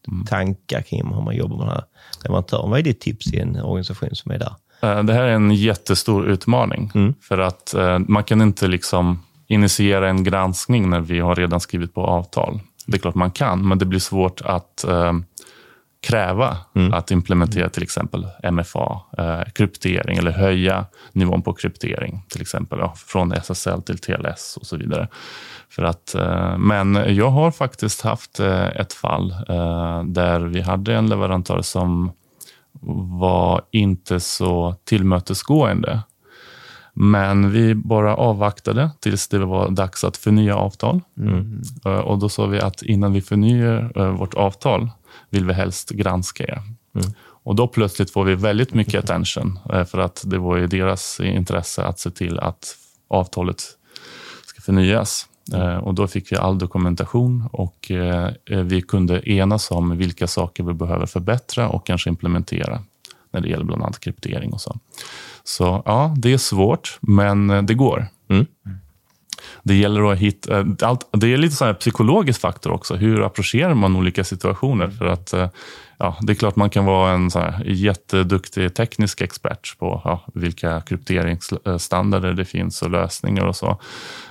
mm. 0.08 0.26
tankar 0.26 0.82
kring 0.82 1.14
hur 1.14 1.22
man 1.22 1.36
jobbar 1.36 1.58
med 1.58 1.66
den 1.66 1.74
här 1.74 1.84
leverantören. 2.24 2.70
Vad 2.70 2.80
är 2.80 2.84
ditt 2.84 3.00
tips 3.00 3.34
i 3.34 3.40
en 3.40 3.62
organisation 3.62 4.10
som 4.14 4.32
är 4.32 4.40
där? 4.40 4.56
Eh, 4.82 5.04
det 5.04 5.14
här 5.14 5.24
är 5.24 5.34
en 5.34 5.52
jättestor 5.52 6.28
utmaning. 6.28 6.92
Mm. 6.96 7.14
För 7.22 7.38
att 7.38 7.74
eh, 7.74 8.00
man 8.00 8.24
kan 8.24 8.42
inte 8.42 8.68
liksom 8.68 9.24
initiera 9.48 10.10
en 10.10 10.24
granskning 10.24 10.90
när 10.90 11.02
vi 11.02 11.20
har 11.20 11.36
redan 11.36 11.60
skrivit 11.60 11.94
på 11.94 12.02
avtal. 12.02 12.60
Det 12.86 12.98
är 12.98 13.00
klart 13.00 13.16
man 13.16 13.32
kan, 13.32 13.68
men 13.68 13.78
det 13.78 13.86
blir 13.86 14.00
svårt 14.00 14.42
att 14.42 14.84
eh, 14.84 15.14
kräva 16.02 16.58
mm. 16.76 16.94
att 16.94 17.12
implementera 17.12 17.70
till 17.70 17.84
exempel 17.84 18.28
MFA, 18.52 19.02
eh, 19.18 19.44
kryptering 19.56 20.18
eller 20.18 20.32
höja 20.32 20.86
nivån 21.12 21.42
på 21.42 21.54
kryptering, 21.54 22.24
till 22.30 22.42
exempel 22.42 22.80
ja, 22.80 22.94
från 22.98 23.32
SSL 23.32 23.82
till 23.82 23.98
TLS 23.98 24.58
och 24.62 24.66
så 24.66 24.78
vidare. 24.78 25.08
För 25.70 25.84
att, 25.84 26.16
eh, 26.16 26.58
men 26.58 27.16
jag 27.16 27.30
har 27.30 27.52
faktiskt 27.52 28.02
haft 28.02 28.40
eh, 28.40 28.68
ett 28.68 28.94
fall 28.94 29.32
eh, 29.50 30.04
där 30.04 30.40
vi 30.40 30.62
hade 30.62 30.96
en 30.96 31.10
leverantör 31.10 31.62
som 31.62 32.12
var 33.20 33.62
inte 33.72 34.20
så 34.20 34.76
tillmötesgående 34.86 36.02
Men 37.00 37.52
vi 37.52 37.76
bara 37.76 38.16
avvaktade 38.16 38.90
tills 39.00 39.28
det 39.28 39.46
var 39.46 39.70
dags 39.70 40.04
att 40.04 40.18
förnya 40.18 40.56
avtal. 40.56 41.02
Mm. 41.18 41.62
Eh, 41.86 41.92
Och 41.92 42.20
då 42.20 42.30
sa 42.30 42.46
vi 42.46 42.60
att 42.60 42.82
innan 42.82 43.14
vi 43.14 43.22
förnyar 43.22 43.92
eh, 43.96 44.10
vårt 44.10 44.34
avtal 44.34 44.90
vill 45.30 45.46
vi 45.46 45.54
helst 45.54 45.90
granska 45.90 46.44
er. 46.44 46.62
Mm. 46.96 47.14
Och 47.20 47.56
då 47.56 47.68
plötsligt 47.68 48.12
får 48.12 48.24
vi 48.24 48.36
väldigt 48.36 48.74
mycket 48.74 49.04
attention 49.04 49.60
eh, 49.74 49.86
för 49.86 49.98
att 49.98 50.24
det 50.26 50.38
var 50.38 50.58
i 50.58 50.68
deras 50.68 51.20
intresse 51.20 51.84
att 51.84 52.00
se 52.00 52.12
till 52.12 52.40
att 52.40 52.76
avtalet 53.08 53.64
ska 54.46 54.62
förnyas. 54.62 55.28
Eh, 55.54 55.78
Och 55.78 55.94
då 55.94 56.08
fick 56.08 56.32
vi 56.32 56.36
all 56.36 56.58
dokumentation 56.58 57.50
och 57.52 57.92
eh, 57.92 58.32
vi 58.46 58.82
kunde 58.82 59.30
enas 59.30 59.72
om 59.72 59.98
vilka 59.98 60.28
saker 60.28 60.64
vi 60.64 60.74
behöver 60.74 61.06
förbättra 61.06 61.70
och 61.70 61.86
kanske 61.86 62.10
implementera 62.10 62.84
när 63.32 63.42
det 63.42 63.50
gäller 63.50 63.66
bland 63.66 63.84
annat 63.84 64.00
kryptering 64.00 64.54
och 64.54 64.62
så. 64.62 64.80
Så 65.44 65.84
ja, 65.86 66.14
det 66.18 66.34
är 66.34 66.38
svårt, 66.38 66.98
men 67.02 67.66
det 67.66 67.74
går. 67.74 68.08
Mm. 68.30 68.46
Det 69.68 69.76
gäller 69.76 70.12
att 70.12 70.18
hitta... 70.18 70.60
eh, 70.60 70.66
Allt, 70.82 71.08
det 71.12 71.34
är 71.34 71.38
lite 71.38 71.56
så 71.56 71.66
här 71.66 71.74
psykologisk 71.74 72.42
faktor 72.42 72.72
också. 72.72 72.96
Hur 72.96 73.26
approcherar 73.26 73.74
man 73.74 73.96
olika 73.96 74.24
situationer? 74.24 74.90
För 74.90 75.06
att 75.06 75.34
eh, 75.34 75.50
ja, 75.98 76.18
Det 76.22 76.34
är 76.34 76.36
klart 76.36 76.56
man 76.56 76.70
kan 76.70 76.86
vara 76.86 77.12
en 77.12 77.32
så 77.32 77.40
här 77.40 77.64
jätteduktig 77.66 78.74
teknisk 78.76 79.22
expert 79.22 79.78
på 79.80 80.02
ja, 80.06 80.24
vilka 80.34 80.82
krypteringsstandarder 80.82 82.34
det 82.34 82.46
finns 82.46 82.82
och 82.82 82.90
lösningar 82.92 83.46
och 83.46 83.56
så. 83.56 83.80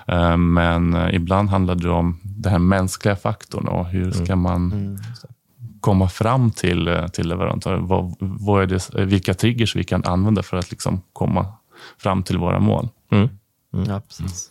Eh, 0.08 0.36
Men 0.36 0.96
ibland 1.12 1.48
handlar 1.50 1.74
det 1.74 1.90
om 1.90 2.20
den 2.22 2.52
här 2.52 2.58
mänskliga 2.58 3.16
faktorn 3.16 3.68
och 3.68 3.86
hur 3.86 4.10
ska 4.10 4.36
man 4.36 4.72
Mm. 4.72 4.96
komma 5.80 6.08
fram 6.08 6.50
till, 6.50 7.06
till 7.12 7.28
leverantörer. 7.28 7.78
Vad, 7.78 8.14
vad 8.20 8.62
är 8.62 8.66
det, 8.66 9.04
vilka 9.04 9.34
triggers 9.34 9.76
vi 9.76 9.84
kan 9.84 10.04
använda 10.04 10.42
för 10.42 10.56
att 10.56 10.70
liksom 10.70 11.02
komma 11.12 11.46
fram 11.98 12.22
till 12.22 12.38
våra 12.38 12.58
mål. 12.60 12.88
Mm. 13.12 13.28
Ja, 13.88 14.00
precis. 14.00 14.50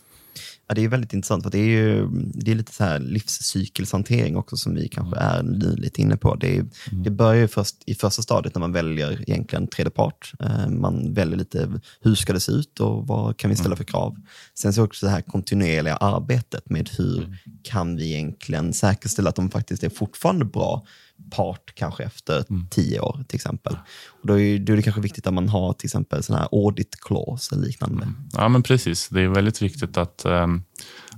Ja, 0.68 0.74
det 0.74 0.84
är 0.84 0.88
väldigt 0.88 1.12
intressant, 1.12 1.42
för 1.42 1.50
det 1.50 1.58
är 1.58 1.68
ju 1.68 2.08
det 2.34 2.50
är 2.50 2.54
lite 2.54 2.72
så 2.72 2.84
här 2.84 2.98
livscykelshantering 2.98 4.36
också 4.36 4.56
som 4.56 4.74
vi 4.74 4.88
kanske 4.88 5.16
är 5.20 5.42
li- 5.42 5.76
lite 5.76 6.02
inne 6.02 6.16
på. 6.16 6.34
Det, 6.34 6.56
är, 6.56 6.64
det 7.04 7.10
börjar 7.10 7.34
ju 7.40 7.48
först 7.48 7.76
i 7.86 7.94
första 7.94 8.22
stadiet 8.22 8.54
när 8.54 8.60
man 8.60 8.72
väljer 8.72 9.30
egentligen 9.30 9.66
tredje 9.66 9.90
part. 9.90 10.32
Eh, 10.40 10.68
Man 10.68 11.14
väljer 11.14 11.36
lite 11.36 11.80
hur 12.00 12.14
ska 12.14 12.32
det 12.32 12.40
se 12.40 12.52
ut 12.52 12.80
och 12.80 13.06
vad 13.06 13.36
kan 13.36 13.50
vi 13.50 13.56
ställa 13.56 13.76
för 13.76 13.84
krav. 13.84 14.16
Sen 14.54 14.72
så 14.72 14.84
också 14.84 15.06
det 15.06 15.12
här 15.12 15.20
kontinuerliga 15.20 15.96
arbetet 15.96 16.70
med 16.70 16.88
hur 16.98 17.38
kan 17.62 17.96
vi 17.96 18.12
egentligen 18.14 18.72
säkerställa 18.72 19.28
att 19.30 19.36
de 19.36 19.50
faktiskt 19.50 19.84
är 19.84 19.90
fortfarande 19.90 20.44
bra 20.44 20.86
part 21.30 21.74
kanske 21.74 22.04
efter 22.04 22.44
tio 22.70 23.00
år 23.00 23.24
till 23.28 23.36
exempel. 23.36 23.78
Och 24.08 24.26
då 24.26 24.40
är, 24.40 24.58
då 24.58 24.72
är 24.72 24.76
det 24.76 24.82
kanske 24.82 25.00
viktigt 25.00 25.26
att 25.26 25.34
man 25.34 25.48
har 25.48 25.72
till 25.72 25.86
exempel 25.86 26.22
sån 26.22 26.36
här 26.36 26.48
audit 26.52 27.00
clause 27.00 27.54
eller 27.54 27.66
liknande. 27.66 28.08
Ja, 28.32 28.48
men 28.48 28.62
precis. 28.62 29.08
Det 29.08 29.20
är 29.20 29.28
väldigt 29.28 29.62
viktigt 29.62 29.96
att 29.96 30.24
eh, 30.24 30.46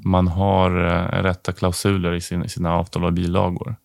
man 0.04 0.28
har 0.28 0.70
eh, 0.86 1.22
rätta 1.22 1.52
klausuler 1.52 2.14
i, 2.14 2.20
sin, 2.20 2.48
sina 2.48 2.72
avtal 2.72 3.04
och 3.04 3.12
bilagor. 3.12 3.76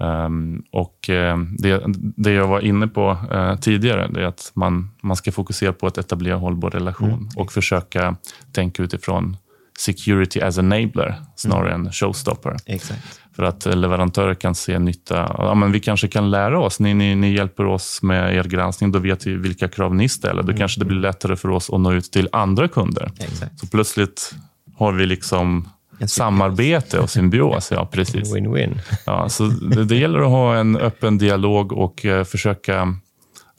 Ehm, 0.00 0.62
och 0.72 1.10
eh, 1.10 1.38
det, 1.58 1.82
det 2.16 2.32
jag 2.32 2.48
var 2.48 2.60
inne 2.60 2.86
på 2.86 3.16
eh, 3.32 3.56
tidigare, 3.56 4.08
det 4.08 4.20
är 4.20 4.26
att 4.26 4.52
man, 4.54 4.90
man 5.02 5.16
ska 5.16 5.32
fokusera 5.32 5.72
på 5.72 5.86
att 5.86 5.98
etablera 5.98 6.36
hållbar 6.36 6.70
relation 6.70 7.28
och 7.36 7.52
försöka 7.52 8.16
tänka 8.52 8.82
utifrån 8.82 9.36
security 9.78 10.40
as 10.40 10.58
enabler 10.58 11.22
snarare 11.36 11.74
än 11.74 11.92
showstopper. 11.92 12.56
Exakt. 12.66 13.20
För 13.36 13.42
att 13.42 13.66
leverantörer 13.66 14.34
kan 14.34 14.54
se 14.54 14.78
nytta. 14.78 15.34
Ja, 15.38 15.54
men 15.54 15.72
vi 15.72 15.80
kanske 15.80 16.08
kan 16.08 16.30
lära 16.30 16.60
oss. 16.60 16.80
Ni, 16.80 16.94
ni, 16.94 17.14
ni 17.14 17.32
hjälper 17.32 17.66
oss 17.66 18.02
med 18.02 18.34
er 18.34 18.44
granskning. 18.44 18.92
Då 18.92 18.98
vet 18.98 19.26
vi 19.26 19.34
vilka 19.34 19.68
krav 19.68 19.94
ni 19.94 20.08
ställer. 20.08 20.42
Då 20.42 20.52
kanske 20.52 20.80
det 20.80 20.84
blir 20.84 20.98
lättare 20.98 21.36
för 21.36 21.48
oss 21.48 21.70
att 21.70 21.80
nå 21.80 21.92
ut 21.92 22.12
till 22.12 22.28
andra 22.32 22.68
kunder. 22.68 23.12
Exakt. 23.18 23.60
Så 23.60 23.66
plötsligt 23.66 24.34
har 24.76 24.92
vi 24.92 25.06
liksom 25.06 25.68
samarbete 26.06 26.98
och 26.98 27.10
symbios. 27.10 27.70
Ja, 27.74 27.86
precis. 27.86 28.34
Win-win. 28.34 28.78
Ja, 29.06 29.28
så 29.28 29.46
det, 29.46 29.84
det 29.84 29.96
gäller 29.96 30.18
att 30.18 30.30
ha 30.30 30.56
en 30.56 30.76
öppen 30.76 31.18
dialog 31.18 31.72
och 31.72 32.04
eh, 32.04 32.24
försöka 32.24 32.96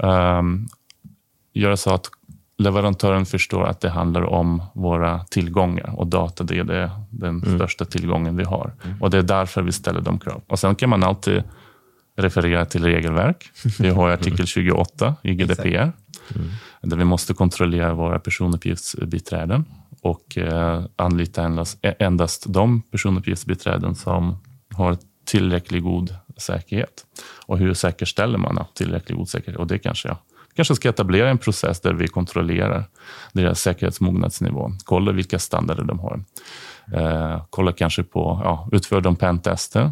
ehm, 0.04 0.68
göra 1.54 1.78
så 1.78 1.94
att 1.94 2.10
leverantören 2.58 3.26
förstår 3.26 3.64
att 3.64 3.82
det 3.82 3.90
handlar 3.90 4.22
om 4.22 4.64
våra 4.74 5.24
tillgångar 5.24 5.94
och 5.98 6.08
data 6.08 6.44
det 6.44 6.60
är 6.60 6.64
det, 6.64 6.92
den 7.10 7.42
största 7.42 7.86
tillgången 7.86 8.38
vi 8.38 8.44
har. 8.44 8.74
Och 9.02 9.10
Det 9.10 9.18
är 9.18 9.24
därför 9.24 9.62
vi 9.62 9.72
ställer 9.72 10.02
de 10.02 10.20
krav. 10.20 10.42
Och 10.48 10.60
Sen 10.60 10.76
kan 10.76 10.90
man 10.90 11.04
alltid 11.04 11.44
referera 12.18 12.66
till 12.66 12.84
regelverk. 12.84 13.52
Vi 13.80 13.90
har 13.90 14.10
artikel 14.10 14.48
28 14.48 15.16
i 15.22 15.34
GDPR 15.34 15.92
där 16.82 16.98
vi 16.98 17.04
måste 17.04 17.34
kontrollera 17.34 17.94
våra 17.94 18.20
personuppgiftsbiträden 18.20 19.66
och 20.02 20.38
eh, 20.38 20.84
anlita 20.96 21.44
endast, 21.44 21.78
endast 21.82 22.46
de 22.54 22.82
personuppgiftsbiträden 22.82 23.96
som 23.96 24.38
har 24.74 24.98
tillräckligt 25.26 25.84
god 25.84 26.16
säkerhet. 26.38 27.06
Och 27.46 27.58
hur 27.58 27.74
säkerställer 27.74 28.38
man 28.38 28.66
tillräckligt 28.74 29.18
god 29.18 29.30
säkerhet? 29.30 29.60
Och 29.60 29.68
det 29.68 29.80
kanske 29.80 30.08
jag 30.08 30.18
kanske 30.58 30.76
ska 30.76 30.90
etablera 30.90 31.30
en 31.30 31.38
process 31.38 31.82
där 31.82 31.94
vi 31.94 32.08
kontrollerar 32.08 32.84
deras 33.34 33.62
säkerhetsmognadsnivå. 33.62 34.72
Kolla 34.84 35.12
vilka 35.12 35.40
standarder 35.40 35.84
de 35.84 36.00
har. 36.00 36.24
Eh, 36.94 37.42
kolla 37.50 37.72
kanske 37.72 38.04
på, 38.04 38.42
ja, 38.44 38.70
utför 38.72 39.02
de 39.02 39.16
pentester? 39.16 39.92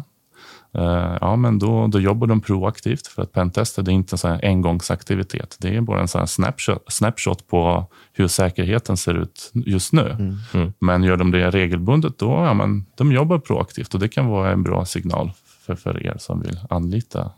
Eh, 0.74 1.16
ja, 1.20 1.36
men 1.36 1.58
då, 1.58 1.86
då 1.86 2.00
jobbar 2.00 2.26
de 2.26 2.40
proaktivt 2.40 3.06
för 3.06 3.22
att 3.22 3.32
pentester 3.32 3.82
det 3.82 3.90
är 3.90 3.92
inte 3.92 4.14
en 4.14 4.18
sån 4.18 4.30
här 4.30 4.40
engångsaktivitet. 4.44 5.56
Det 5.60 5.76
är 5.76 5.80
bara 5.80 6.00
en 6.00 6.08
sån 6.08 6.18
här 6.18 6.26
snapshot, 6.26 6.84
snapshot 6.88 7.46
på 7.46 7.86
hur 8.12 8.28
säkerheten 8.28 8.96
ser 8.96 9.14
ut 9.14 9.50
just 9.54 9.92
nu. 9.92 10.36
Mm. 10.52 10.72
Men 10.78 11.02
gör 11.02 11.16
de 11.16 11.30
det 11.30 11.50
regelbundet, 11.50 12.18
då 12.18 12.26
ja, 12.26 12.54
men 12.54 12.86
de 12.94 13.12
jobbar 13.12 13.38
proaktivt 13.38 13.94
och 13.94 14.00
det 14.00 14.08
kan 14.08 14.26
vara 14.26 14.52
en 14.52 14.62
bra 14.62 14.84
signal 14.84 15.30
för, 15.66 15.74
för 15.74 16.06
er 16.06 16.16
som 16.18 16.40
vill 16.40 16.60
anlita 16.70 17.30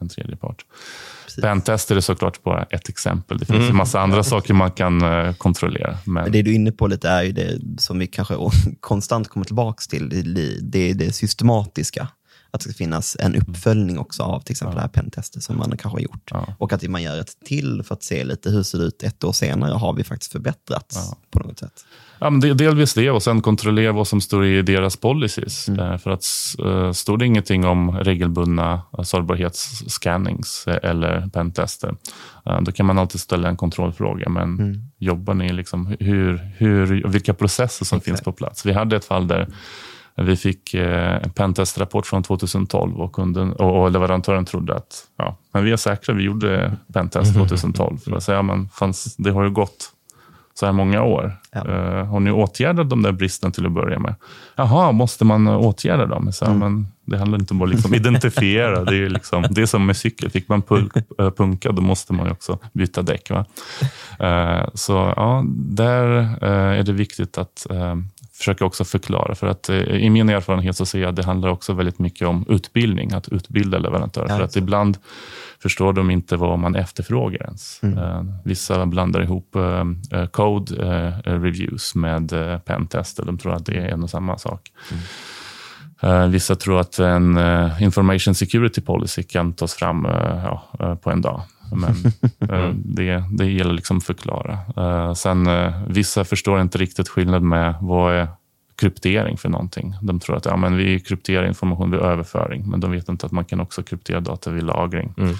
en 0.00 0.08
tredje 0.08 0.36
part. 0.36 0.64
Pentester 1.40 1.96
är 1.96 2.00
såklart 2.00 2.42
bara 2.42 2.62
ett 2.62 2.88
exempel. 2.88 3.38
Det 3.38 3.44
finns 3.44 3.70
en 3.70 3.76
massa 3.76 4.00
andra 4.00 4.22
saker 4.22 4.54
man 4.54 4.70
kan 4.70 5.02
eh, 5.02 5.34
kontrollera. 5.34 5.98
Men, 6.04 6.32
Det 6.32 6.42
du 6.42 6.50
är 6.50 6.54
inne 6.54 6.72
på 6.72 6.86
lite 6.86 7.08
är 7.08 7.22
ju 7.22 7.32
det 7.32 7.60
som 7.78 7.98
vi 7.98 8.06
kanske 8.06 8.34
konstant 8.80 9.28
kommer 9.28 9.44
tillbaka 9.44 9.82
till, 9.90 10.08
det 10.62 10.90
är 10.90 10.94
det 10.94 11.12
systematiska. 11.12 12.08
Att 12.54 12.60
det 12.60 12.64
ska 12.70 12.72
finnas 12.78 13.16
en 13.20 13.36
uppföljning 13.36 13.98
också 13.98 14.22
av 14.22 14.40
till 14.40 14.52
exempel 14.52 14.74
det 14.76 14.80
här 14.80 14.88
pentestet 14.88 15.42
som 15.42 15.58
man 15.58 15.70
kanske 15.70 15.88
har 15.88 16.00
gjort. 16.00 16.30
Ja. 16.30 16.54
Och 16.58 16.72
att 16.72 16.82
man 16.88 17.02
gör 17.02 17.20
ett 17.20 17.36
till 17.44 17.82
för 17.84 17.94
att 17.94 18.02
se 18.02 18.24
lite 18.24 18.50
hur 18.50 18.62
ser 18.62 18.78
det 18.78 18.84
ut 18.84 19.02
ett 19.02 19.24
år 19.24 19.32
senare. 19.32 19.74
Har 19.74 19.92
vi 19.92 20.04
faktiskt 20.04 20.32
förbättrats 20.32 21.12
på 21.30 21.38
något 21.38 21.58
sätt? 21.58 21.84
Ja, 22.18 22.30
men 22.30 22.40
det, 22.40 22.54
delvis 22.54 22.94
det 22.94 23.10
och 23.10 23.22
sen 23.22 23.42
kontrollera 23.42 23.92
vad 23.92 24.08
som 24.08 24.20
står 24.20 24.46
i 24.46 24.62
deras 24.62 24.96
policies. 24.96 25.68
Mm. 25.68 25.80
Eh, 25.92 25.98
För 25.98 26.10
att 26.10 26.24
uh, 26.64 26.92
står 26.92 27.16
det 27.16 27.26
ingenting 27.26 27.64
om 27.64 27.90
regelbundna 27.98 28.82
uh, 28.98 29.04
sårbarhetsscannings 29.04 30.64
eh, 30.66 30.90
eller 30.90 31.28
pentester, 31.28 31.94
eh, 32.46 32.60
då 32.60 32.72
kan 32.72 32.86
man 32.86 32.98
alltid 32.98 33.20
ställa 33.20 33.48
en 33.48 33.56
kontrollfråga. 33.56 34.28
Men 34.28 34.42
Mm. 34.58 34.82
jobbar 34.98 35.34
ni 35.34 35.52
liksom, 35.52 35.96
hur, 36.00 36.36
hur, 36.56 37.08
vilka 37.08 37.34
processer 37.34 37.84
som 37.84 37.96
Exakt. 37.96 38.04
finns 38.04 38.20
på 38.20 38.32
plats? 38.32 38.66
Vi 38.66 38.72
hade 38.72 38.96
ett 38.96 39.04
fall 39.04 39.28
där 39.28 39.48
vi 40.16 40.36
fick 40.36 40.74
eh, 40.74 41.22
en 41.22 41.30
pentestrapport 41.30 42.06
från 42.06 42.22
2012 42.22 43.00
och, 43.00 43.12
kunden, 43.12 43.52
och, 43.52 43.90
leverantören 43.90 44.44
trodde 44.44 44.74
att 44.74 45.06
ja, 45.16 45.36
men 45.52 45.64
vi 45.64 45.72
är 45.72 45.76
säkra, 45.76 46.14
vi 46.14 46.22
gjorde 46.22 46.76
pentest 46.92 47.34
2012. 47.34 47.98
För 47.98 48.16
att 48.16 48.22
säga, 48.22 48.42
men 48.42 48.68
fanns, 48.68 49.16
det 49.16 49.30
har 49.30 49.44
ju 49.44 49.50
gått 49.50 49.92
så 50.54 50.66
här 50.66 50.72
många 50.72 51.02
år. 51.02 51.36
Ja. 51.52 51.60
Eh, 51.60 52.06
har 52.06 52.20
ni 52.20 52.30
åtgärdat 52.30 52.90
de 52.90 53.02
där 53.02 53.12
bristerna 53.12 53.52
till 53.52 53.66
att 53.66 53.72
börja 53.72 53.98
med? 53.98 54.14
Jaha, 54.56 54.92
måste 54.92 55.24
man 55.24 55.48
åtgärda 55.48 56.06
dem? 56.06 56.32
Så, 56.32 56.44
här, 56.44 56.54
men 56.54 56.86
det 57.04 57.18
handlar 57.18 57.38
inte 57.38 57.54
om 57.54 57.62
att 57.62 57.68
liksom 57.68 57.94
identifiera. 57.94 58.84
det, 58.84 58.96
är 58.96 59.08
liksom, 59.08 59.44
det 59.50 59.62
är 59.62 59.66
som 59.66 59.86
med 59.86 59.96
cykel. 59.96 60.30
Fick 60.30 60.48
man 60.48 60.62
eh, 61.18 61.30
punka, 61.30 61.72
då 61.72 61.82
måste 61.82 62.12
man 62.12 62.30
också 62.30 62.58
byta 62.72 63.02
däck. 63.02 63.30
Va? 63.30 63.44
Eh, 64.18 64.68
så 64.74 64.92
ja, 65.16 65.44
där 65.54 66.18
eh, 66.42 66.78
är 66.78 66.82
det 66.82 66.92
viktigt 66.92 67.38
att 67.38 67.66
försöka 68.42 68.64
också 68.64 68.84
förklara. 68.84 69.34
För 69.34 69.46
att 69.46 69.68
eh, 69.68 69.76
i 69.76 70.10
min 70.10 70.28
erfarenhet 70.28 70.76
så 70.76 70.86
ser 70.86 71.00
jag 71.00 71.08
att 71.08 71.16
det 71.16 71.24
handlar 71.24 71.48
också 71.48 71.72
väldigt 71.72 71.98
mycket 71.98 72.28
om 72.28 72.44
utbildning, 72.48 73.12
att 73.12 73.28
utbilda 73.28 73.78
leverantörer. 73.78 74.28
Ja, 74.28 74.36
för 74.36 74.44
att 74.44 74.56
ibland 74.56 74.98
förstår 75.62 75.92
de 75.92 76.10
inte 76.10 76.36
vad 76.36 76.58
man 76.58 76.76
efterfrågar 76.76 77.42
ens. 77.42 77.82
Eh, 77.82 78.24
vissa 78.44 78.86
blandar 78.86 79.22
ihop 79.22 79.56
eh, 79.56 80.26
code 80.26 80.74
reviews 81.24 81.94
med 81.94 82.32
eh, 82.32 82.58
pentester. 82.58 83.24
De 83.24 83.38
tror 83.38 83.54
att 83.54 83.66
det 83.66 83.74
är 83.74 83.88
en 83.88 84.02
och 84.02 84.10
samma 84.10 84.38
sak. 84.38 84.60
Eh, 86.02 86.26
vissa 86.26 86.54
tror 86.56 86.80
att 86.80 86.98
en 86.98 87.38
information 87.80 88.34
security 88.34 88.80
policy 88.80 89.22
kan 89.22 89.52
tas 89.52 89.74
fram 89.74 90.04
ja, 90.44 90.96
på 91.02 91.10
en 91.10 91.20
dag. 91.20 91.42
Men 91.76 91.94
eh, 92.50 92.74
det, 92.74 93.24
det 93.30 93.50
gäller 93.50 93.72
liksom 93.72 93.96
att 93.96 94.04
förklara. 94.04 94.58
Eh, 94.76 95.14
sen, 95.14 95.46
eh, 95.46 95.82
vissa 95.88 96.24
förstår 96.24 96.60
inte 96.60 96.78
riktigt 96.78 97.08
skillnad 97.08 97.42
med 97.42 97.74
vad 97.80 98.14
är 98.14 98.28
kryptering 98.76 99.38
för 99.38 99.48
någonting. 99.48 99.94
De 100.02 100.20
tror 100.20 100.36
att 100.36 100.44
ja, 100.44 100.56
men 100.56 100.76
vi 100.76 101.00
krypterar 101.00 101.46
information 101.46 101.90
vid 101.90 102.00
överföring, 102.00 102.70
men 102.70 102.80
de 102.80 102.90
vet 102.90 103.08
inte 103.08 103.26
att 103.26 103.32
man 103.32 103.44
kan 103.44 103.60
också 103.60 103.82
kryptera 103.82 104.20
data 104.20 104.50
vid 104.50 104.62
lagring. 104.62 105.14
Mm. 105.18 105.34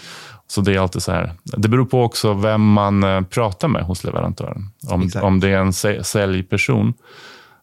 Så 0.47 0.61
det 0.61 0.75
är 0.75 0.79
alltid 0.79 1.03
så 1.03 1.13
här. 1.13 1.33
Det 1.45 1.69
beror 1.69 1.85
på 1.85 2.03
också 2.03 2.35
vem 2.35 2.73
man 2.73 3.25
pratar 3.31 3.69
med 3.69 3.83
hos 3.85 4.05
leverantören. 4.05 4.69
Om, 4.91 5.11
om 5.23 5.41
det 5.41 5.49
är 5.49 5.59
en 5.59 5.73
säljperson, 6.05 6.95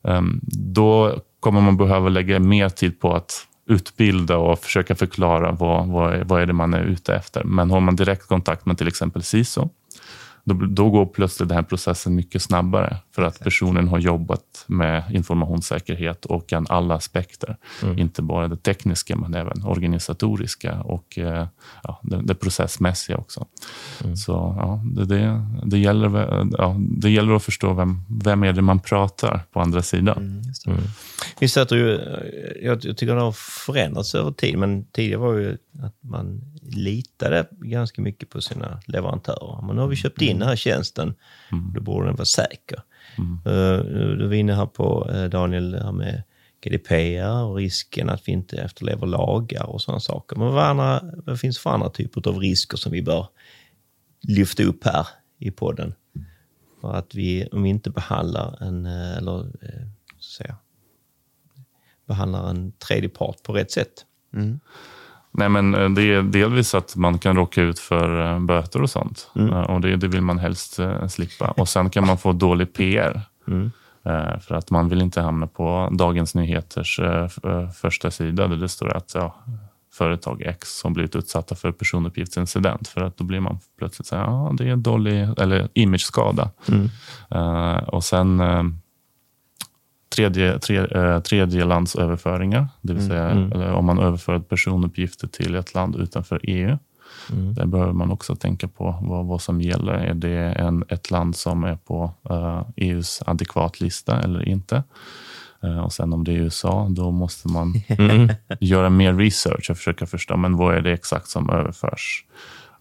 um, 0.01 0.39
då 0.51 1.19
kommer 1.39 1.61
man 1.61 1.77
behöva 1.77 2.09
lägga 2.09 2.39
mer 2.39 2.69
tid 2.69 2.99
på 2.99 3.15
att 3.15 3.47
utbilda 3.69 4.38
och 4.38 4.59
försöka 4.59 4.95
förklara 4.95 5.51
vad, 5.51 5.88
vad, 5.88 6.27
vad 6.27 6.41
är 6.41 6.45
det 6.45 6.53
man 6.53 6.73
är 6.73 6.83
ute 6.83 7.15
efter. 7.15 7.43
Men 7.43 7.71
har 7.71 7.79
man 7.79 7.95
direkt 7.95 8.27
kontakt 8.27 8.65
med 8.65 8.77
till 8.77 8.88
exempel 8.88 9.23
CISO, 9.23 9.69
då, 10.43 10.53
då, 10.53 10.89
går 10.89 11.05
plötsligt 11.05 11.50
den 11.50 11.55
här 11.55 11.63
processen 11.63 12.15
mycket 12.15 12.41
snabbare 12.41 12.98
för 13.15 13.22
att 13.22 13.39
personen 13.39 13.88
har 13.88 14.00
jobbat 14.00 14.65
med 14.67 15.03
informationssäkerhet 15.12 16.25
och 16.25 16.50
kan 16.50 16.65
alla 16.69 16.96
aspekter. 16.96 17.58
Mm. 17.84 18.00
Inte 18.00 18.22
bara 18.22 18.48
det 18.48 18.58
tekniska, 18.58 19.15
men 19.15 19.34
även 19.34 19.63
organisatoriska 19.63 20.81
och 20.81 21.17
eh, 21.17 21.48
ja, 21.84 22.00
det, 22.03 22.22
det 22.24 22.36
processmässiga 22.36 23.17
också. 23.17 23.46
Mm. 24.03 24.15
Så 24.15 24.31
ja, 24.31 24.84
det, 24.96 25.05
det, 25.05 25.46
det, 25.65 25.77
gäller, 25.77 26.48
ja, 26.58 26.75
det 26.79 27.10
gäller 27.10 27.34
att 27.34 27.43
förstå 27.43 27.74
vem, 27.74 28.01
vem 28.24 28.43
är 28.43 28.53
det 28.53 28.62
man 28.62 28.79
pratar 28.79 29.41
på 29.51 29.60
andra 29.60 29.81
sidan. 29.81 30.17
Mm, 30.17 30.41
mm. 30.67 30.89
Vi 31.39 31.48
sätter 31.48 31.75
ju, 31.75 32.00
jag, 32.62 32.86
jag 32.86 32.98
tycker 32.98 33.15
det 33.15 33.22
har 33.22 33.36
förändrats 33.65 34.15
över 34.15 34.31
tid, 34.31 34.58
men 34.58 34.86
tidigare 34.86 35.19
var 35.19 35.34
ju 35.34 35.58
att 35.84 35.96
man 36.01 36.41
litade 36.71 37.47
ganska 37.51 38.01
mycket 38.01 38.29
på 38.29 38.41
sina 38.41 38.81
leverantörer. 38.85 39.65
Men 39.65 39.75
nu 39.75 39.81
har 39.81 39.88
vi 39.88 39.95
köpt 39.95 40.21
in 40.21 40.39
den 40.39 40.47
här 40.47 40.55
tjänsten, 40.55 41.15
mm. 41.51 41.73
då 41.73 41.81
borde 41.81 42.07
den 42.07 42.15
vara 42.15 42.25
säker. 42.25 42.81
Mm. 43.17 43.39
Uh, 43.47 44.15
du 44.17 44.27
var 44.27 44.33
inne 44.33 44.53
här 44.53 44.65
på, 44.65 45.11
uh, 45.11 45.29
Daniel, 45.29 45.75
här 45.75 45.91
med 45.91 46.23
GDPR 46.61 47.43
och 47.43 47.55
risken 47.55 48.09
att 48.09 48.27
vi 48.27 48.31
inte 48.31 48.57
efterlever 48.57 49.07
lagar 49.07 49.63
och 49.63 49.81
sådana 49.81 49.99
saker. 49.99 50.35
Men 50.35 50.47
vad, 50.47 50.63
andra, 50.63 51.01
vad 51.25 51.39
finns 51.39 51.59
för 51.59 51.69
andra 51.69 51.89
typer 51.89 52.29
av 52.29 52.39
risker 52.39 52.77
som 52.77 52.91
vi 52.91 53.01
bör 53.01 53.27
lyfta 54.21 54.63
upp 54.63 54.83
här 54.83 55.07
i 55.38 55.51
podden? 55.51 55.93
För 56.81 56.93
att 56.93 57.15
vi, 57.15 57.47
om 57.51 57.63
vi 57.63 57.69
inte 57.69 57.89
behandlar 57.89 58.63
en, 58.63 58.85
eh, 58.85 59.17
eller 59.17 59.51
så 60.19 60.31
säga, 60.31 60.57
behandlar 62.05 62.49
en 62.49 62.71
tredje 62.71 63.09
part 63.09 63.43
på 63.43 63.53
rätt 63.53 63.71
sätt. 63.71 64.05
Mm. 64.33 64.59
Nej, 65.31 65.50
men 65.50 65.75
eh, 65.75 65.89
det 65.89 66.13
är 66.13 66.21
delvis 66.21 66.75
att 66.75 66.95
man 66.95 67.19
kan 67.19 67.36
råka 67.36 67.62
ut 67.62 67.79
för 67.79 68.25
eh, 68.25 68.39
böter 68.39 68.81
och 68.81 68.89
sånt. 68.89 69.31
Mm. 69.36 69.53
Eh, 69.53 69.62
och 69.62 69.81
det, 69.81 69.95
det, 69.95 70.07
vill 70.07 70.21
man 70.21 70.39
helst 70.39 70.79
slippa. 71.09 71.48
Och 71.48 71.69
sen 71.69 71.89
kan 71.89 72.07
man 72.07 72.17
få 72.17 72.33
dålig 72.33 72.74
PR. 72.74 73.21
Mm. 73.48 73.71
För 74.41 74.55
att 74.55 74.71
man 74.71 74.89
vill 74.89 75.01
inte 75.01 75.21
hamna 75.21 75.48
på 75.48 75.89
Dagens 75.91 76.36
Nyheters 76.36 77.00
första 77.81 78.12
sida 78.12 78.48
där 78.48 78.55
det 78.55 78.69
står 78.69 78.98
att 78.98 79.12
ja, 79.13 79.36
företag 79.93 80.41
X 80.41 80.79
som 80.79 80.93
blivit 80.93 81.15
utsatta 81.15 81.55
för 81.55 81.71
personuppgiftsincident. 81.71 82.88
För 82.88 83.01
att 83.01 83.17
då 83.17 83.24
blir 83.24 83.39
man 83.39 83.59
plötsligt 83.77 84.07
så 84.07 84.15
här, 84.15 84.24
ja, 84.24 84.51
det 84.57 84.69
är 84.69 84.75
dålig 84.75 85.29
eller 85.38 85.69
imageskada. 85.74 86.51
Mm. 86.67 87.83
och 87.86 88.03
sen 88.03 88.41
tredje, 90.19 90.59
tre, 90.59 90.77
eh, 90.77 91.19
tredjelandsöverföringar, 91.19 92.67
det 92.81 92.93
vill 92.93 93.03
mm, 93.03 93.09
säga 93.09 93.29
mm. 93.29 93.75
om 93.75 93.85
man 93.85 93.99
överför 93.99 94.39
personuppgifter 94.39 95.27
till 95.27 95.55
ett 95.55 95.73
land 95.73 95.95
utanför 95.95 96.39
EU. 96.43 96.77
Mm. 97.31 97.53
Där 97.53 97.65
behöver 97.65 97.93
man 97.93 98.11
också 98.11 98.35
tänka 98.35 98.67
på 98.67 98.95
vad, 99.01 99.25
vad 99.25 99.41
som 99.41 99.61
gäller. 99.61 99.93
Är 99.93 100.13
det 100.13 100.38
en, 100.38 100.83
ett 100.89 101.11
land 101.11 101.35
som 101.35 101.63
är 101.63 101.75
på 101.75 102.13
uh, 102.31 102.61
EUs 102.75 103.23
adekvatlista 103.25 104.21
eller 104.21 104.47
inte? 104.47 104.83
Uh, 105.63 105.79
och 105.79 105.93
sen 105.93 106.13
om 106.13 106.23
det 106.23 106.31
är 106.31 106.35
USA, 106.35 106.88
då 106.89 107.11
måste 107.11 107.47
man 107.47 107.73
mm. 107.88 108.29
göra 108.59 108.89
mer 108.89 109.13
research 109.13 109.69
och 109.69 109.77
försöka 109.77 110.05
förstå 110.05 110.38
men 110.38 110.57
vad 110.57 110.75
är 110.75 110.81
det 110.81 110.91
exakt 110.91 111.27
som 111.27 111.49
överförs. 111.49 112.25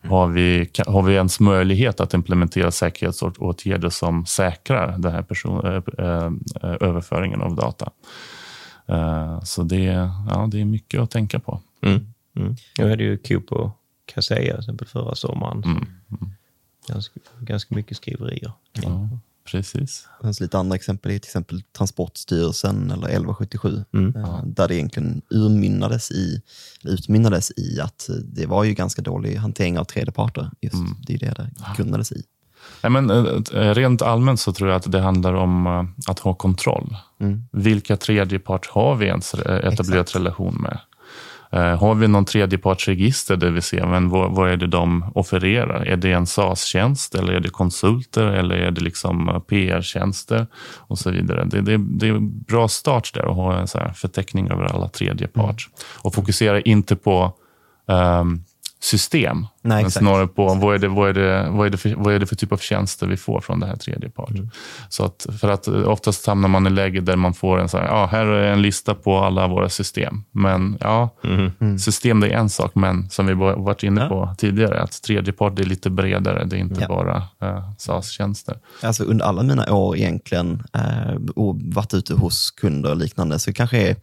Har 0.03 0.27
vi, 0.27 0.71
har 0.87 1.03
vi 1.03 1.15
ens 1.15 1.41
möjlighet 1.41 2.01
att 2.01 2.15
implementera 2.15 2.71
säkerhetsåtgärder 2.71 3.91
som 3.91 4.27
säkrar 4.27 4.99
den 4.99 5.13
här 5.13 5.23
person, 5.23 5.67
äh, 5.67 5.73
äh, 5.75 6.33
överföringen 6.81 7.43
av 7.43 7.55
data? 7.55 7.91
Äh, 8.87 9.41
så 9.41 9.63
det, 9.63 10.11
ja, 10.31 10.49
det 10.51 10.61
är 10.61 10.65
mycket 10.65 11.01
att 11.01 11.11
tänka 11.11 11.39
på. 11.39 11.61
Mm. 11.81 12.07
Mm. 12.37 12.57
Nu 12.79 12.91
hade 12.91 13.05
ju 13.05 13.19
Coop 13.19 13.53
och 13.53 13.71
Kaseya 14.07 14.53
till 14.53 14.59
exempel 14.59 14.89
förra 14.89 15.15
sommaren. 15.15 15.65
Mm. 15.65 15.77
Mm. 15.77 16.33
Ganska, 16.89 17.21
ganska 17.41 17.75
mycket 17.75 17.97
skriverier 17.97 18.53
kring. 18.73 18.91
Ja. 18.91 19.19
Precis. 19.51 20.09
Det 20.21 20.27
finns 20.27 20.41
lite 20.41 20.59
andra 20.59 20.77
exempel, 20.77 21.11
till 21.11 21.29
exempel 21.29 21.63
Transportstyrelsen 21.79 22.91
eller 22.91 23.07
1177, 23.07 23.85
mm. 23.95 24.17
Eh, 24.17 24.45
där 24.45 24.69
det 24.69 24.75
egentligen 24.75 25.23
urmynnades 25.31 26.11
i, 26.11 26.43
utmynnades 26.85 27.51
i 27.59 27.81
att 27.81 28.09
det 28.25 28.47
var 28.47 28.65
ju 28.65 28.75
ganska 28.75 29.03
dålig 29.03 29.37
hantering 29.37 29.79
av 29.79 29.85
tredjeparter. 29.85 30.51
Just 30.61 30.75
mm. 30.75 30.97
Det 31.07 31.15
är 31.15 31.19
det 31.19 31.35
det 31.37 31.51
grundades 31.77 32.13
i. 32.13 32.23
Nej, 32.83 32.91
men, 32.91 33.11
eh, 33.11 33.75
rent 33.75 34.03
allmänt 34.03 34.41
så 34.41 34.53
tror 34.53 34.71
jag 34.71 34.77
att 34.77 34.93
det 34.93 35.01
handlar 35.01 35.35
om 35.35 35.67
eh, 35.67 36.11
att 36.11 36.19
ha 36.19 36.35
kontroll. 36.35 36.97
Mm. 37.21 37.45
Vilka 37.53 37.97
tredjepart 37.97 38.67
har 38.67 38.97
vi 38.97 39.07
ens 39.07 39.35
etablerat 39.35 39.81
Exakt. 39.81 40.17
relation 40.17 40.55
med? 40.55 40.79
Eh, 41.51 41.81
har 41.81 41.95
vi 41.95 42.09
någon 42.09 42.25
tredjepartsregister 42.25 43.37
där 43.37 43.51
vi 43.51 43.61
ser 43.61 43.87
men 43.87 44.09
vad, 44.09 44.31
vad 44.31 44.51
är 44.51 44.57
det 44.57 44.67
de 44.67 45.13
offererar? 45.15 45.85
Är 45.85 45.97
det 45.97 46.13
en 46.13 46.27
SAS-tjänst 46.27 47.15
eller 47.15 47.33
är 47.33 47.41
det 47.41 47.49
konsulter 47.49 48.27
eller 48.27 48.57
är 48.57 48.71
det 48.71 48.81
liksom 48.81 49.29
eh, 49.29 49.39
PR-tjänster 49.39 50.47
och 50.77 50.99
så 50.99 51.11
vidare. 51.11 51.45
Det, 51.45 51.61
det, 51.61 51.77
det 51.77 52.09
är 52.09 52.13
en 52.13 52.43
bra 52.43 52.69
start 52.69 53.15
där 53.15 53.31
att 53.31 53.37
ha 53.37 53.59
en 53.59 53.69
så 53.69 53.81
förteckning 53.95 54.51
över 54.51 54.65
alla 54.65 54.89
tredjepart 54.89 55.69
mm. 55.69 56.03
och 56.03 56.15
fokusera 56.15 56.61
inte 56.61 56.97
på 56.97 57.33
um, 57.87 58.45
system. 58.81 59.47
Nej, 59.63 59.83
men 59.83 59.91
snarare 59.91 60.27
på 60.27 60.55
vad 60.55 60.75
är, 60.75 60.79
det, 60.79 60.89
vad, 60.89 61.09
är 61.09 61.15
det, 61.15 61.49
vad, 61.51 61.67
är 61.67 61.71
det 61.71 61.77
för, 61.77 61.95
vad 61.95 62.15
är 62.15 62.19
det 62.19 62.27
för 62.27 62.37
typ 62.37 62.53
av 62.53 62.57
tjänster 62.57 63.07
vi 63.07 63.17
får 63.17 63.41
från 63.41 63.61
det 63.61 63.67
här 63.67 63.77
tredje 63.77 64.11
part. 64.11 64.31
Mm. 64.31 64.51
Så 64.89 65.05
att, 65.05 65.27
för 65.41 65.49
att 65.49 65.69
oftast 65.69 66.27
hamnar 66.27 66.49
man 66.49 66.67
i 66.67 66.71
läge 66.71 67.01
där 67.01 67.17
man 67.17 67.35
får 67.35 67.61
en 67.61 67.69
så 67.69 67.79
här, 67.79 67.87
ja, 67.87 68.07
här 68.07 68.27
är 68.27 68.53
en 68.53 68.63
lista 68.63 68.95
på 68.95 69.19
alla 69.19 69.49
våra 69.49 69.69
system. 69.69 70.25
Men 70.31 70.79
ja, 70.81 71.11
mm. 71.25 71.53
Mm. 71.61 71.79
system 71.79 72.21
det 72.21 72.29
är 72.29 72.39
en 72.39 72.51
sak, 72.51 72.75
men 72.75 73.11
som 73.11 73.27
vi 73.27 73.35
varit 73.35 73.83
inne 73.83 74.09
på 74.09 74.15
ja. 74.15 74.35
tidigare, 74.39 74.83
att 74.83 75.03
tredje 75.03 75.33
part 75.33 75.59
är 75.59 75.65
lite 75.65 75.91
bredare. 75.91 76.45
Det 76.45 76.57
är 76.57 76.61
inte 76.61 76.81
ja. 76.81 76.89
bara 76.89 77.17
uh, 77.51 77.71
SAS-tjänster. 77.79 78.59
Alltså 78.83 79.05
under 79.05 79.25
alla 79.25 79.43
mina 79.43 79.75
år 79.75 79.97
egentligen 79.97 80.63
uh, 80.77 81.31
och 81.37 81.57
varit 81.61 81.95
ute 81.95 82.15
hos 82.15 82.51
kunder 82.51 82.91
och 82.91 82.97
liknande, 82.97 83.39
så 83.39 83.53
kanske 83.53 83.79
är 83.79 83.97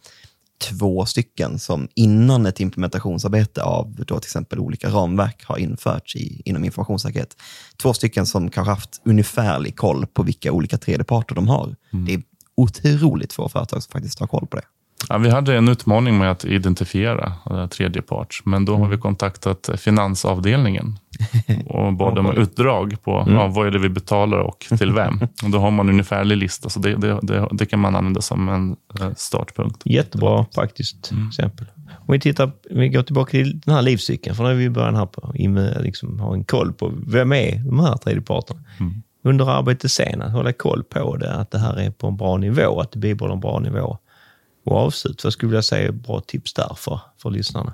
två 0.58 1.06
stycken 1.06 1.60
som 1.60 1.88
innan 1.96 2.46
ett 2.46 2.60
implementationsarbete 2.60 3.64
av 3.64 3.96
då 3.98 4.20
till 4.20 4.28
exempel 4.28 4.60
olika 4.60 4.90
ramverk 4.90 5.46
har 5.46 5.58
införts 5.58 6.16
i, 6.16 6.42
inom 6.46 6.66
informationssäkerhet. 6.66 7.38
Två 7.78 7.94
stycken 7.94 8.26
som 8.26 8.50
kanske 8.50 8.72
haft 8.72 9.02
ungefärlig 9.06 9.76
koll 9.76 10.06
på 10.06 10.24
vilka 10.24 10.52
olika 10.52 10.78
tredjeparter 10.78 11.36
de 11.36 11.48
har. 11.48 11.76
Mm. 11.94 12.06
Det 12.06 12.14
är 12.14 12.24
otroligt 12.58 13.34
få 13.34 13.50
företag 13.50 13.84
som 13.84 13.92
faktiskt 13.92 14.20
har 14.20 14.28
koll 14.28 14.48
på 14.48 14.58
det. 14.58 14.66
Ja, 15.10 15.18
vi 15.18 15.30
hade 15.30 15.58
en 15.58 15.68
utmaning 15.68 16.18
med 16.18 16.32
att 16.32 16.46
identifiera 16.46 17.34
uh, 17.52 17.68
tredjepart, 17.68 18.42
men 18.46 18.66
då 18.66 18.74
har 18.74 18.80
vi 18.80 18.86
mm. 18.86 19.00
kontaktat 19.00 19.70
finansavdelningen 19.78 21.00
och 21.66 21.94
bad 21.94 22.20
om 22.20 22.38
utdrag 22.38 22.96
på 23.04 23.20
mm. 23.20 23.34
ja, 23.34 23.48
vad 23.48 23.68
är 23.68 23.72
det 23.72 23.80
vi 23.80 23.90
betalar 23.90 24.38
och 24.38 24.66
till 24.78 24.92
vem. 24.92 25.20
Och 25.44 25.50
då 25.50 25.58
har 25.58 25.72
man 25.72 25.86
en 25.86 25.90
ungefärlig 25.90 26.38
lista, 26.38 26.70
så 26.70 26.80
det, 26.80 26.96
det, 26.96 27.20
det, 27.22 27.48
det 27.52 27.66
kan 27.66 27.80
man 27.80 27.96
använda 27.96 28.22
som 28.22 28.50
en 28.50 28.76
uh, 29.02 29.14
startpunkt. 29.18 29.82
Jättebra 29.86 30.46
faktiskt 30.56 31.12
mm. 31.12 31.28
exempel. 31.28 31.66
Om 32.08 32.12
vi, 32.12 32.20
tittar, 32.20 32.52
vi 32.70 32.90
går 32.90 33.04
tillbaka 33.04 33.32
till 33.32 33.60
den 33.60 33.76
här 33.76 33.82
livscykeln, 33.82 34.36
för 34.36 34.44
nu 34.44 34.50
är 34.50 34.56
vi 34.56 34.64
i 34.64 34.70
början 34.70 34.96
här 34.96 35.06
på 35.06 35.34
liksom, 35.80 36.20
ha 36.20 36.34
en 36.34 36.44
koll 36.44 36.74
på 36.74 36.92
vem 37.08 37.34
är 37.34 37.56
de 37.56 37.80
här 37.80 37.98
tredjeparterna. 37.98 38.60
Mm. 38.80 38.94
Under 39.24 39.50
arbetet 39.60 39.92
sen, 39.92 40.22
att 40.22 40.32
hålla 40.32 40.54
koll 40.54 40.84
på 40.84 41.18
det, 41.18 41.34
att 41.34 41.52
det 41.52 41.58
här 41.58 41.80
är 41.80 41.92
på 41.92 42.08
en 42.08 42.18
bra 42.18 42.38
nivå, 42.38 42.80
att 42.80 42.92
det 42.92 43.00
bibehåller 43.00 43.34
en 43.34 43.40
bra 43.40 43.60
nivå 43.60 43.98
och 44.66 44.78
avslut. 44.78 45.24
Vad 45.24 45.34
skulle 45.34 45.56
jag 45.56 45.66
säga 45.66 45.88
är 45.88 45.92
bra 45.92 46.22
tips 46.22 46.54
där 46.54 46.74
för, 46.76 47.00
för 47.18 47.30
lyssnarna? 47.30 47.74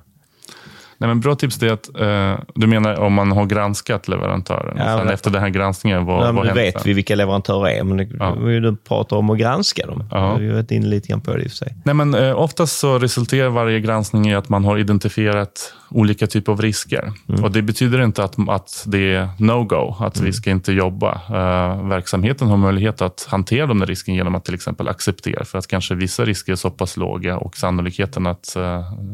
Nej, 1.02 1.08
men 1.08 1.20
bra 1.20 1.36
tips 1.36 1.64
är 1.64 1.74
att 1.74 2.00
eh, 2.00 2.46
du 2.56 2.68
menar 2.68 3.00
om 3.00 3.14
man 3.14 3.32
har 3.32 3.46
granskat 3.46 4.08
leverantören 4.08 4.78
ja, 4.78 4.98
sen 4.98 5.10
efter 5.10 5.32
den 5.32 5.42
här 5.42 5.50
granskningen, 5.50 6.06
vad, 6.06 6.28
ja, 6.28 6.32
vad 6.32 6.46
Nu 6.46 6.54
vet 6.54 6.86
vi 6.86 6.94
vilka 6.94 7.16
leverantörer 7.16 7.70
är, 7.70 7.84
men 7.84 8.10
ja. 8.20 8.36
du 8.36 8.76
pratar 8.76 9.18
om 9.18 9.30
att 9.30 9.38
granska 9.38 9.86
dem. 9.86 10.04
Ja. 10.12 10.36
Vi 10.36 10.48
har 10.48 10.54
varit 10.54 10.72
inne 10.72 10.88
lite 10.88 11.08
grann 11.08 11.22
på 11.22 11.36
det 11.36 11.44
i 11.44 11.48
och 11.48 11.52
för 11.52 11.58
sig. 11.58 11.76
Nej, 11.86 11.96
men, 11.96 12.16
eh, 12.16 12.40
oftast 12.40 12.80
så 12.80 13.00
resulterar 13.00 13.50
varje 13.50 13.80
granskning 13.80 14.30
i 14.30 14.36
att 14.36 14.50
man 14.50 14.66
har 14.66 14.78
identifierat 14.78 15.74
olika 15.90 16.28
typer 16.28 16.52
av 16.52 16.62
risker. 16.62 17.14
Mm. 17.30 17.44
Och 17.44 17.52
Det 17.52 17.62
betyder 17.62 18.02
inte 18.02 18.24
att, 18.24 18.50
att 18.50 18.84
det 18.88 19.14
är 19.14 19.30
no-go, 19.40 19.96
att 20.00 20.16
mm. 20.16 20.26
vi 20.26 20.34
ska 20.34 20.52
inte 20.52 20.72
jobba. 20.72 21.14
Uh, 21.14 21.88
verksamheten 21.88 22.48
har 22.48 22.58
möjlighet 22.58 23.02
att 23.02 23.28
hantera 23.30 23.66
de 23.66 23.80
där 23.80 23.88
riskerna 23.88 24.16
genom 24.16 24.36
att 24.36 24.46
till 24.46 24.56
exempel 24.56 24.88
acceptera, 24.88 25.46
för 25.46 25.58
att 25.58 25.68
kanske 25.68 25.96
vissa 25.96 26.26
risker 26.26 26.52
är 26.52 26.56
så 26.56 26.70
pass 26.70 26.98
låga 26.98 27.38
och 27.38 27.58
sannolikheten 27.58 28.28
att 28.28 28.54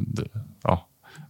det, 0.08 0.28
ja, 0.63 0.88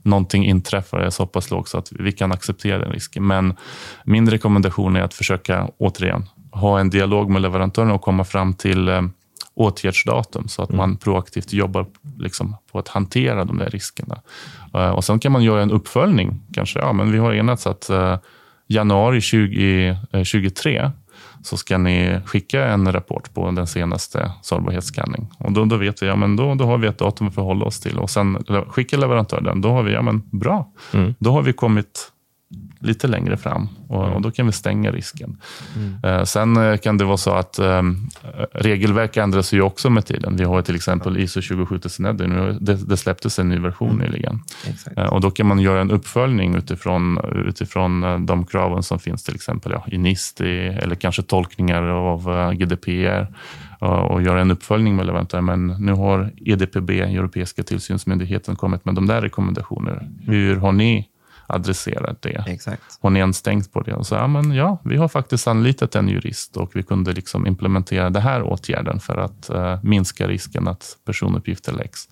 någonting 0.08 0.46
inträffar 0.46 1.00
är 1.00 1.10
så 1.10 1.26
pass 1.26 1.52
låg 1.52 1.67
så 1.67 1.78
att 1.78 1.91
vi 1.91 2.12
kan 2.12 2.32
acceptera 2.32 2.78
den 2.78 2.91
risken. 2.91 3.28
Men 3.28 3.56
min 4.04 4.30
rekommendation 4.30 4.96
är 4.96 5.02
att 5.02 5.13
försöka, 5.13 5.67
återigen, 5.78 6.26
ha 6.52 6.80
en 6.80 6.89
dialog 6.89 7.30
med 7.30 7.41
leverantören 7.41 7.91
och 7.91 8.02
komma 8.02 8.24
fram 8.24 8.54
till 8.54 8.88
eh, 8.88 9.02
åtgärdsdatum 9.54 10.48
så 10.48 10.63
att 10.63 10.70
man 10.70 10.98
proaktivt 10.98 11.54
jobbar 11.54 11.86
liksom, 12.17 12.56
på 12.72 12.80
att 12.80 12.88
hantera 12.88 13.46
de 13.46 13.58
där 13.58 13.70
riskerna. 13.70 14.22
Eh, 14.74 14.89
och 14.89 15.04
Sen 15.04 15.20
kan 15.20 15.32
man 15.32 15.43
göra 15.43 15.62
en 15.62 15.72
uppföljning. 15.72 16.41
kanske. 16.54 16.80
Ja, 16.80 16.93
men 16.93 17.12
vi 17.12 17.17
har 17.17 17.34
enats 17.34 17.67
att 17.67 17.89
uh, 17.91 18.17
januari 18.67 19.22
2023 19.22 20.91
så 21.43 21.58
ska 21.58 21.77
ni 21.77 22.19
skicka 22.25 22.65
en 22.65 22.91
rapport 22.91 23.34
på 23.34 23.51
den 23.51 23.67
senaste 23.67 24.32
sårbarhetsskanning. 24.41 25.27
Och 25.38 25.51
då, 25.51 25.65
då 25.65 25.77
vet 25.77 26.03
vi, 26.03 26.08
ja, 26.08 26.15
men 26.15 26.36
då, 26.36 26.56
då 26.56 26.65
har 26.65 26.77
vi 26.77 26.88
ett 26.88 26.97
datum 26.97 27.27
att 27.27 27.36
förhålla 27.36 27.65
oss 27.65 27.80
till. 27.80 27.99
Och 27.99 28.10
sen 28.10 28.43
skickar 28.69 28.97
leverantören 28.97 29.43
den, 29.43 29.62
då 29.62 29.69
har 29.69 29.84
vi, 29.84 29.93
ja 29.93 30.01
men 30.01 30.21
bra. 30.32 30.71
Mm. 30.93 31.15
Då 31.19 31.32
har 31.32 31.41
vi 31.41 31.53
kommit 31.53 32.12
lite 32.79 33.07
längre 33.07 33.38
fram 33.38 33.69
och, 33.88 34.13
och, 34.13 34.21
då 34.21 34.31
kan 34.31 34.45
vi 34.45 34.51
stänga 34.51 34.91
risken. 34.91 35.38
Mm. 35.75 35.95
Eh, 36.03 36.23
sen 36.23 36.57
eh, 36.57 36.77
kan 36.77 36.97
det 36.97 37.05
vara 37.05 37.17
så 37.17 37.31
att 37.31 37.60
eh, 37.60 37.81
regelverk 38.51 39.17
ändras 39.17 39.53
ju 39.53 39.62
också 39.62 39.89
med 39.89 40.05
tiden. 40.05 40.36
Vi 40.38 40.43
har 40.43 40.62
till 40.62 40.75
exempel 40.75 41.17
ISO 41.17 41.41
27001, 41.41 42.57
det, 42.62 42.75
det 42.75 42.97
släpptes 42.97 43.39
en 43.39 43.49
ny 43.49 43.60
version 43.60 43.89
mm. 43.89 44.05
nyligen. 44.05 44.39
Eh, 44.97 45.05
och 45.05 45.21
då 45.21 45.31
kan 45.31 45.47
man 45.47 45.60
göra 45.60 45.81
en 45.81 45.91
uppföljning 45.91 46.55
utifrån, 46.55 47.19
utifrån 47.47 48.25
de 48.25 48.45
kraven 48.45 48.83
som 48.83 48.99
finns 48.99 49.23
till 49.23 49.36
exempel 49.36 49.71
ja, 49.71 49.86
i 49.88 49.97
NIST 49.97 50.41
eller 50.41 50.95
kanske 50.95 51.23
tolkningar 51.23 51.83
av 51.83 52.53
GDPR 52.53 53.27
och 53.79 54.21
göra 54.21 54.41
en 54.41 54.51
uppföljning 54.51 54.95
med 54.95 55.05
leverantören. 55.05 55.45
Men 55.45 55.67
nu 55.67 55.91
har 55.91 56.31
EDPB, 56.45 56.89
Europeiska 56.89 57.63
tillsynsmyndigheten, 57.63 58.55
kommit 58.55 58.86
med 58.86 58.95
de 58.95 59.07
där 59.07 59.21
rekommendationerna. 59.21 60.01
Hur 60.25 60.55
har 60.55 60.71
ni 60.71 61.07
adresserat 61.47 62.21
det. 62.21 62.43
Exakt. 62.47 62.81
Hon 63.01 63.17
är 63.17 63.21
enstängt 63.21 63.73
på 63.73 63.81
det 63.81 63.93
och 63.93 64.07
sa, 64.07 64.15
ja, 64.15 64.27
men 64.27 64.51
ja, 64.51 64.77
vi 64.83 64.97
har 64.97 65.07
faktiskt 65.07 65.47
anlitat 65.47 65.95
en 65.95 66.10
jurist 66.10 66.57
och 66.57 66.71
vi 66.75 66.83
kunde 66.83 67.13
liksom 67.13 67.47
implementera 67.47 68.10
den 68.10 68.21
här 68.21 68.43
åtgärden 68.43 68.99
för 68.99 69.17
att 69.17 69.49
uh, 69.53 69.83
minska 69.83 70.27
risken 70.27 70.67
att 70.67 70.97
personuppgifter 71.05 71.73
läcks. 71.73 72.10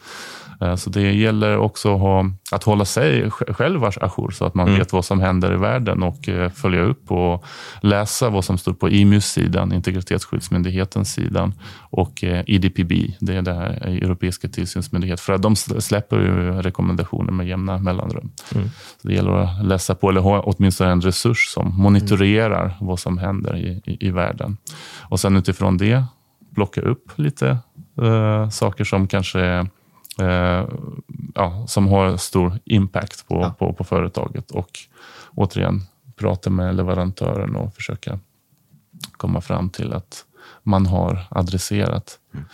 Uh, 0.61 0.75
så 0.75 0.89
det 0.89 1.13
gäller 1.13 1.57
också 1.57 1.95
att, 1.95 2.01
ha, 2.01 2.31
att 2.51 2.63
hålla 2.63 2.86
sig 2.86 3.31
själv 3.31 3.84
ajour 3.84 4.31
så 4.31 4.45
att 4.45 4.55
man 4.55 4.67
mm. 4.67 4.79
vet 4.79 4.93
vad 4.93 5.05
som 5.05 5.19
händer 5.19 5.53
i 5.53 5.58
världen 5.58 6.03
och 6.03 6.27
uh, 6.27 6.49
följa 6.49 6.81
upp 6.81 7.12
och 7.12 7.45
läsa 7.81 8.29
vad 8.29 8.45
som 8.45 8.58
står 8.58 8.73
på 8.73 8.89
IMUs 8.89 9.25
sidan, 9.25 9.73
Integritetsskyddsmyndighetens 9.73 11.13
sidan 11.13 11.53
och 11.89 12.23
IDPB, 12.23 12.91
det 13.19 13.36
är 13.36 13.41
det 13.41 13.53
här 13.53 13.69
europeiska 13.88 14.47
tillsynsmyndigheten. 14.47 15.23
För 15.23 15.34
att 15.34 15.41
de 15.41 15.55
släpper 15.55 16.19
ju 16.19 16.51
rekommendationer 16.62 17.31
med 17.31 17.47
jämna 17.47 17.77
mellanrum. 17.77 18.31
Mm. 18.55 18.69
Så 19.01 19.08
det 19.08 19.13
gäller 19.13 19.31
att 19.31 19.65
läsa 19.65 19.95
på 19.95 20.10
eller 20.10 20.21
ha 20.21 20.39
åtminstone 20.41 20.91
en 20.91 21.01
resurs 21.01 21.47
som 21.47 21.77
monitorerar 21.77 22.65
mm. 22.65 22.75
vad 22.79 22.99
som 22.99 23.17
händer 23.17 23.58
i, 23.58 23.81
i, 23.86 24.08
i, 24.08 24.12
världen. 24.12 24.58
Och 25.01 25.19
sen 25.19 25.38
utifrån 25.38 25.77
det 25.77 26.03
plocka 26.55 26.81
upp 26.81 27.12
lite 27.15 27.58
uh, 28.01 28.49
saker 28.49 28.84
som 28.84 29.08
kanske 29.08 29.67
uh, 30.21 30.69
ja, 31.36 31.67
som 31.67 31.88
har 31.88 32.17
stor 32.17 32.60
impact 32.65 33.28
på, 33.28 33.36
ja. 33.36 33.56
på, 33.60 33.73
på 33.73 33.84
företaget 33.84 34.51
och 34.51 34.80
återigen 35.36 35.82
prata 36.15 36.49
med 36.49 36.75
leverantören 36.75 37.56
och 37.56 37.75
försöka 37.75 38.19
komma 39.12 39.41
fram 39.41 39.69
till 39.69 39.93
att 39.93 40.25
man 40.63 40.86
har 40.86 41.19
adresserat 41.30 42.19
mm. 42.34 42.45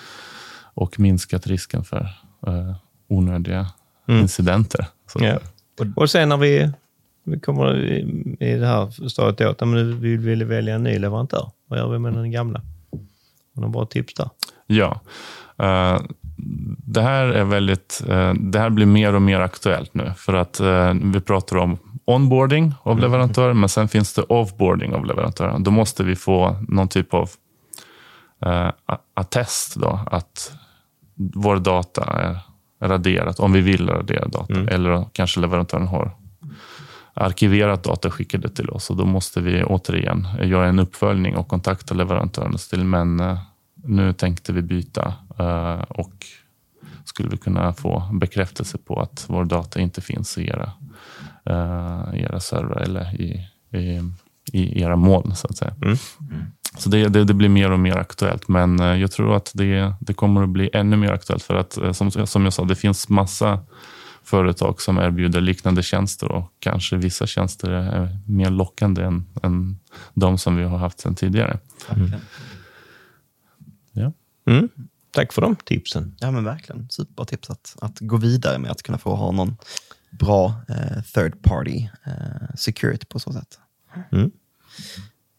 och 0.74 1.00
minskat 1.00 1.48
risken 1.48 1.84
för 1.84 2.10
uh, 2.48 2.76
onödiga 3.08 3.68
mm. 4.08 4.22
incidenter. 4.22 4.88
Yeah. 5.20 5.42
Och 5.96 6.10
sen 6.10 6.30
när 6.30 6.38
vi, 6.38 6.72
vi 7.24 7.40
kommer 7.40 7.84
i 8.44 8.58
det 8.58 8.68
här 8.68 9.10
stadiet 9.10 9.42
åt, 9.42 9.68
men 9.68 10.02
vi 10.02 10.18
vill 10.18 10.44
välja 10.44 10.76
en 10.76 10.84
ny 10.84 11.00
leverantör. 11.00 11.52
Vad 11.68 11.80
gör 11.80 11.90
vi 11.90 12.00
med 12.00 12.14
den 12.14 12.32
gamla? 12.32 12.62
Har 13.56 13.64
du 13.64 13.70
bra 13.70 13.86
tips 13.86 14.14
där? 14.14 14.30
Ja. 14.68 15.02
Uh, 15.62 16.02
det 16.86 17.02
här 17.02 17.26
är 17.26 17.44
väldigt, 17.44 18.04
uh, 18.10 18.34
det 18.34 18.60
här 18.60 18.70
blir 18.70 18.86
mer 18.86 19.14
och 19.14 19.22
mer 19.22 19.40
aktuellt 19.40 19.94
nu 19.94 20.14
för 20.18 20.34
att 20.34 20.62
uh, 20.62 20.94
vi 20.94 21.20
pratar 21.20 21.58
om 21.58 21.78
onboarding 22.06 22.74
av 22.84 22.92
mm. 22.92 23.02
leverantörer, 23.02 23.54
men 23.54 23.70
sen 23.70 23.88
finns 23.88 24.14
det 24.14 24.22
offboarding 24.22 24.94
av 24.94 25.06
leverantörer. 25.06 25.60
Då 25.60 25.72
måste 25.72 26.04
vi 26.04 26.16
få 26.16 26.56
någon 26.68 26.88
typ 26.88 27.14
av 27.14 27.30
attest 29.14 29.76
då, 29.76 30.00
att 30.12 30.52
vår 31.16 31.58
data 31.58 32.04
är 32.04 32.40
raderat, 32.88 33.40
om 33.40 33.54
vi 33.54 33.62
vill 33.62 33.90
radera 33.90 34.28
data. 34.28 34.54
Mm. 34.54 34.68
Eller 34.68 35.06
kanske 35.14 35.40
leverantören 35.40 35.88
har 35.88 36.12
arkiverat 37.14 37.84
data 37.84 38.08
och 38.08 38.14
skickat 38.14 38.42
det 38.42 38.50
till 38.50 38.70
oss. 38.70 38.90
Och 38.90 38.96
då 38.96 39.06
måste 39.06 39.42
vi 39.42 39.64
återigen 39.64 40.28
göra 40.42 40.68
en 40.68 40.80
uppföljning 40.80 41.36
och 41.36 41.48
kontakta 41.48 41.96
leverantören 41.96 42.58
till 42.70 42.84
men 42.84 43.20
eh, 43.20 43.38
nu 43.76 44.14
tänkte 44.14 44.54
vi 44.54 44.62
byta 44.62 45.14
eh, 45.30 45.31
och 45.90 46.26
skulle 47.06 47.30
vi 47.30 47.38
kunna 47.38 47.74
få 47.74 48.10
bekräftelse 48.14 48.78
på 48.78 49.00
att 49.00 49.26
vår 49.30 49.46
data 49.46 49.80
inte 49.80 50.02
finns 50.02 50.38
i 50.38 50.48
era, 50.48 50.72
uh, 51.50 52.22
era 52.22 52.40
servrar 52.40 52.82
eller 52.82 53.22
i, 53.22 53.50
i, 53.72 54.02
i, 54.52 54.82
era 54.82 54.96
moln, 54.96 55.36
så 55.36 55.48
att 55.48 55.58
säga. 55.58 55.72
Mm. 55.82 55.98
Mm. 56.20 56.46
Så 56.78 56.90
det, 56.90 57.08
det, 57.08 57.24
det, 57.24 57.34
blir 57.34 57.50
mer 57.50 57.72
och 57.72 57.80
mer 57.80 57.98
aktuellt, 57.98 58.48
men 58.48 58.80
eh, 58.80 58.96
jag 58.96 59.12
tror 59.12 59.36
att 59.36 59.52
det, 59.56 59.94
det 60.00 60.14
kommer 60.14 60.44
att 60.44 60.50
bli 60.50 60.70
ännu 60.74 60.98
mer 60.98 61.12
aktuellt 61.12 61.44
för 61.44 61.56
att 61.56 61.78
eh, 61.78 61.92
som, 61.92 62.12
som 62.12 62.44
jag 62.44 62.54
sa, 62.54 62.64
det 62.64 62.76
finns 62.76 63.10
massa 63.10 63.60
företag 64.24 64.82
som 64.82 64.98
erbjuder 64.98 65.42
liknande 65.42 65.84
tjänster 65.84 66.32
och 66.32 66.54
kanske 66.60 66.98
vissa 66.98 67.28
tjänster 67.28 67.70
är 67.70 68.20
mer 68.28 68.50
lockande 68.50 69.04
än, 69.04 69.26
än 69.44 69.80
de 70.14 70.38
som 70.38 70.56
vi 70.56 70.64
har 70.64 70.78
haft 70.78 71.00
sedan 71.00 71.16
tidigare. 71.16 71.60
Mm. 71.90 72.12
Ja. 73.92 74.12
Mm. 74.48 74.70
Tack 75.12 75.34
för 75.34 75.42
de 75.42 75.56
tipsen. 75.56 76.16
Ja, 76.20 76.32
men 76.32 76.44
verkligen. 76.44 76.90
Superbra 76.90 77.26
tips 77.26 77.50
att, 77.50 77.76
att 77.82 78.00
gå 78.00 78.18
vidare 78.18 78.60
med 78.60 78.72
att 78.72 78.84
kunna 78.84 78.98
få 78.98 79.16
ha 79.16 79.32
någon 79.32 79.58
bra 80.12 80.54
eh, 80.70 81.02
third 81.14 81.42
party 81.42 81.88
eh, 82.06 82.56
security 82.56 83.06
på 83.06 83.20
så 83.20 83.34
sätt. 83.34 83.60
Mm. 84.12 84.32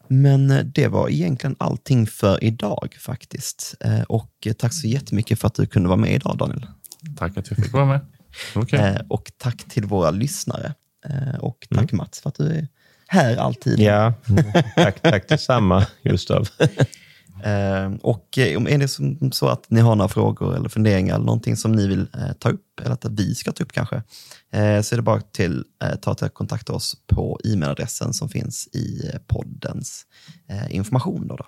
Men 0.07 0.51
eh, 0.51 0.65
det 0.65 0.87
var 0.87 1.09
egentligen 1.09 1.55
allting 1.59 2.07
för 2.07 2.43
idag 2.43 2.97
faktiskt. 2.99 3.75
Eh, 3.79 4.01
och 4.01 4.47
tack 4.57 4.73
så 4.73 4.87
jättemycket 4.87 5.39
för 5.39 5.47
att 5.47 5.55
du 5.55 5.65
kunde 5.65 5.89
vara 5.89 5.99
med 5.99 6.13
idag 6.13 6.37
Daniel. 6.37 6.67
Tack 7.17 7.37
att 7.37 7.49
jag 7.49 7.57
fick 7.57 7.73
vara 7.73 7.85
med. 7.85 7.99
Okay. 8.55 8.79
Eh, 8.79 9.01
och 9.09 9.31
tack 9.37 9.63
till 9.69 9.85
våra 9.85 10.11
lyssnare. 10.11 10.73
Och 11.39 11.67
tack 11.69 11.91
mm. 11.91 11.97
Mats 11.97 12.21
för 12.21 12.29
att 12.29 12.35
du 12.35 12.47
är 12.47 12.67
här 13.07 13.37
alltid. 13.37 13.79
Ja, 13.79 14.13
tack, 14.75 15.01
tack 15.01 15.29
detsamma 15.29 15.87
Gustav. 16.03 16.47
Eh, 17.43 17.93
och 18.01 18.37
eh, 18.37 18.73
är 18.73 18.77
det 18.77 18.87
som 18.87 19.31
så 19.31 19.47
att 19.47 19.69
ni 19.69 19.79
har 19.79 19.95
några 19.95 20.09
frågor 20.09 20.55
eller 20.55 20.69
funderingar 20.69 21.15
eller 21.15 21.25
någonting 21.25 21.57
som 21.57 21.71
ni 21.71 21.87
vill 21.87 22.07
eh, 22.13 22.33
ta 22.39 22.49
upp 22.49 22.79
eller 22.79 22.91
att 22.91 23.05
vi 23.05 23.35
ska 23.35 23.51
ta 23.51 23.63
upp 23.63 23.71
kanske, 23.71 24.03
så 24.83 24.95
är 24.95 24.95
det 24.95 25.01
bara 25.01 25.21
till 25.21 25.63
ta 26.01 26.15
till 26.15 26.25
att 26.25 26.33
kontakta 26.33 26.73
oss 26.73 26.95
på 27.07 27.39
e-mailadressen 27.43 28.13
som 28.13 28.29
finns 28.29 28.67
i 28.67 29.11
poddens 29.27 30.05
information. 30.69 31.27
Då, 31.27 31.35
då. 31.35 31.45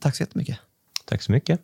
Tack 0.00 0.16
så 0.16 0.22
jättemycket. 0.22 0.58
Tack 1.04 1.22
så 1.22 1.32
mycket. 1.32 1.60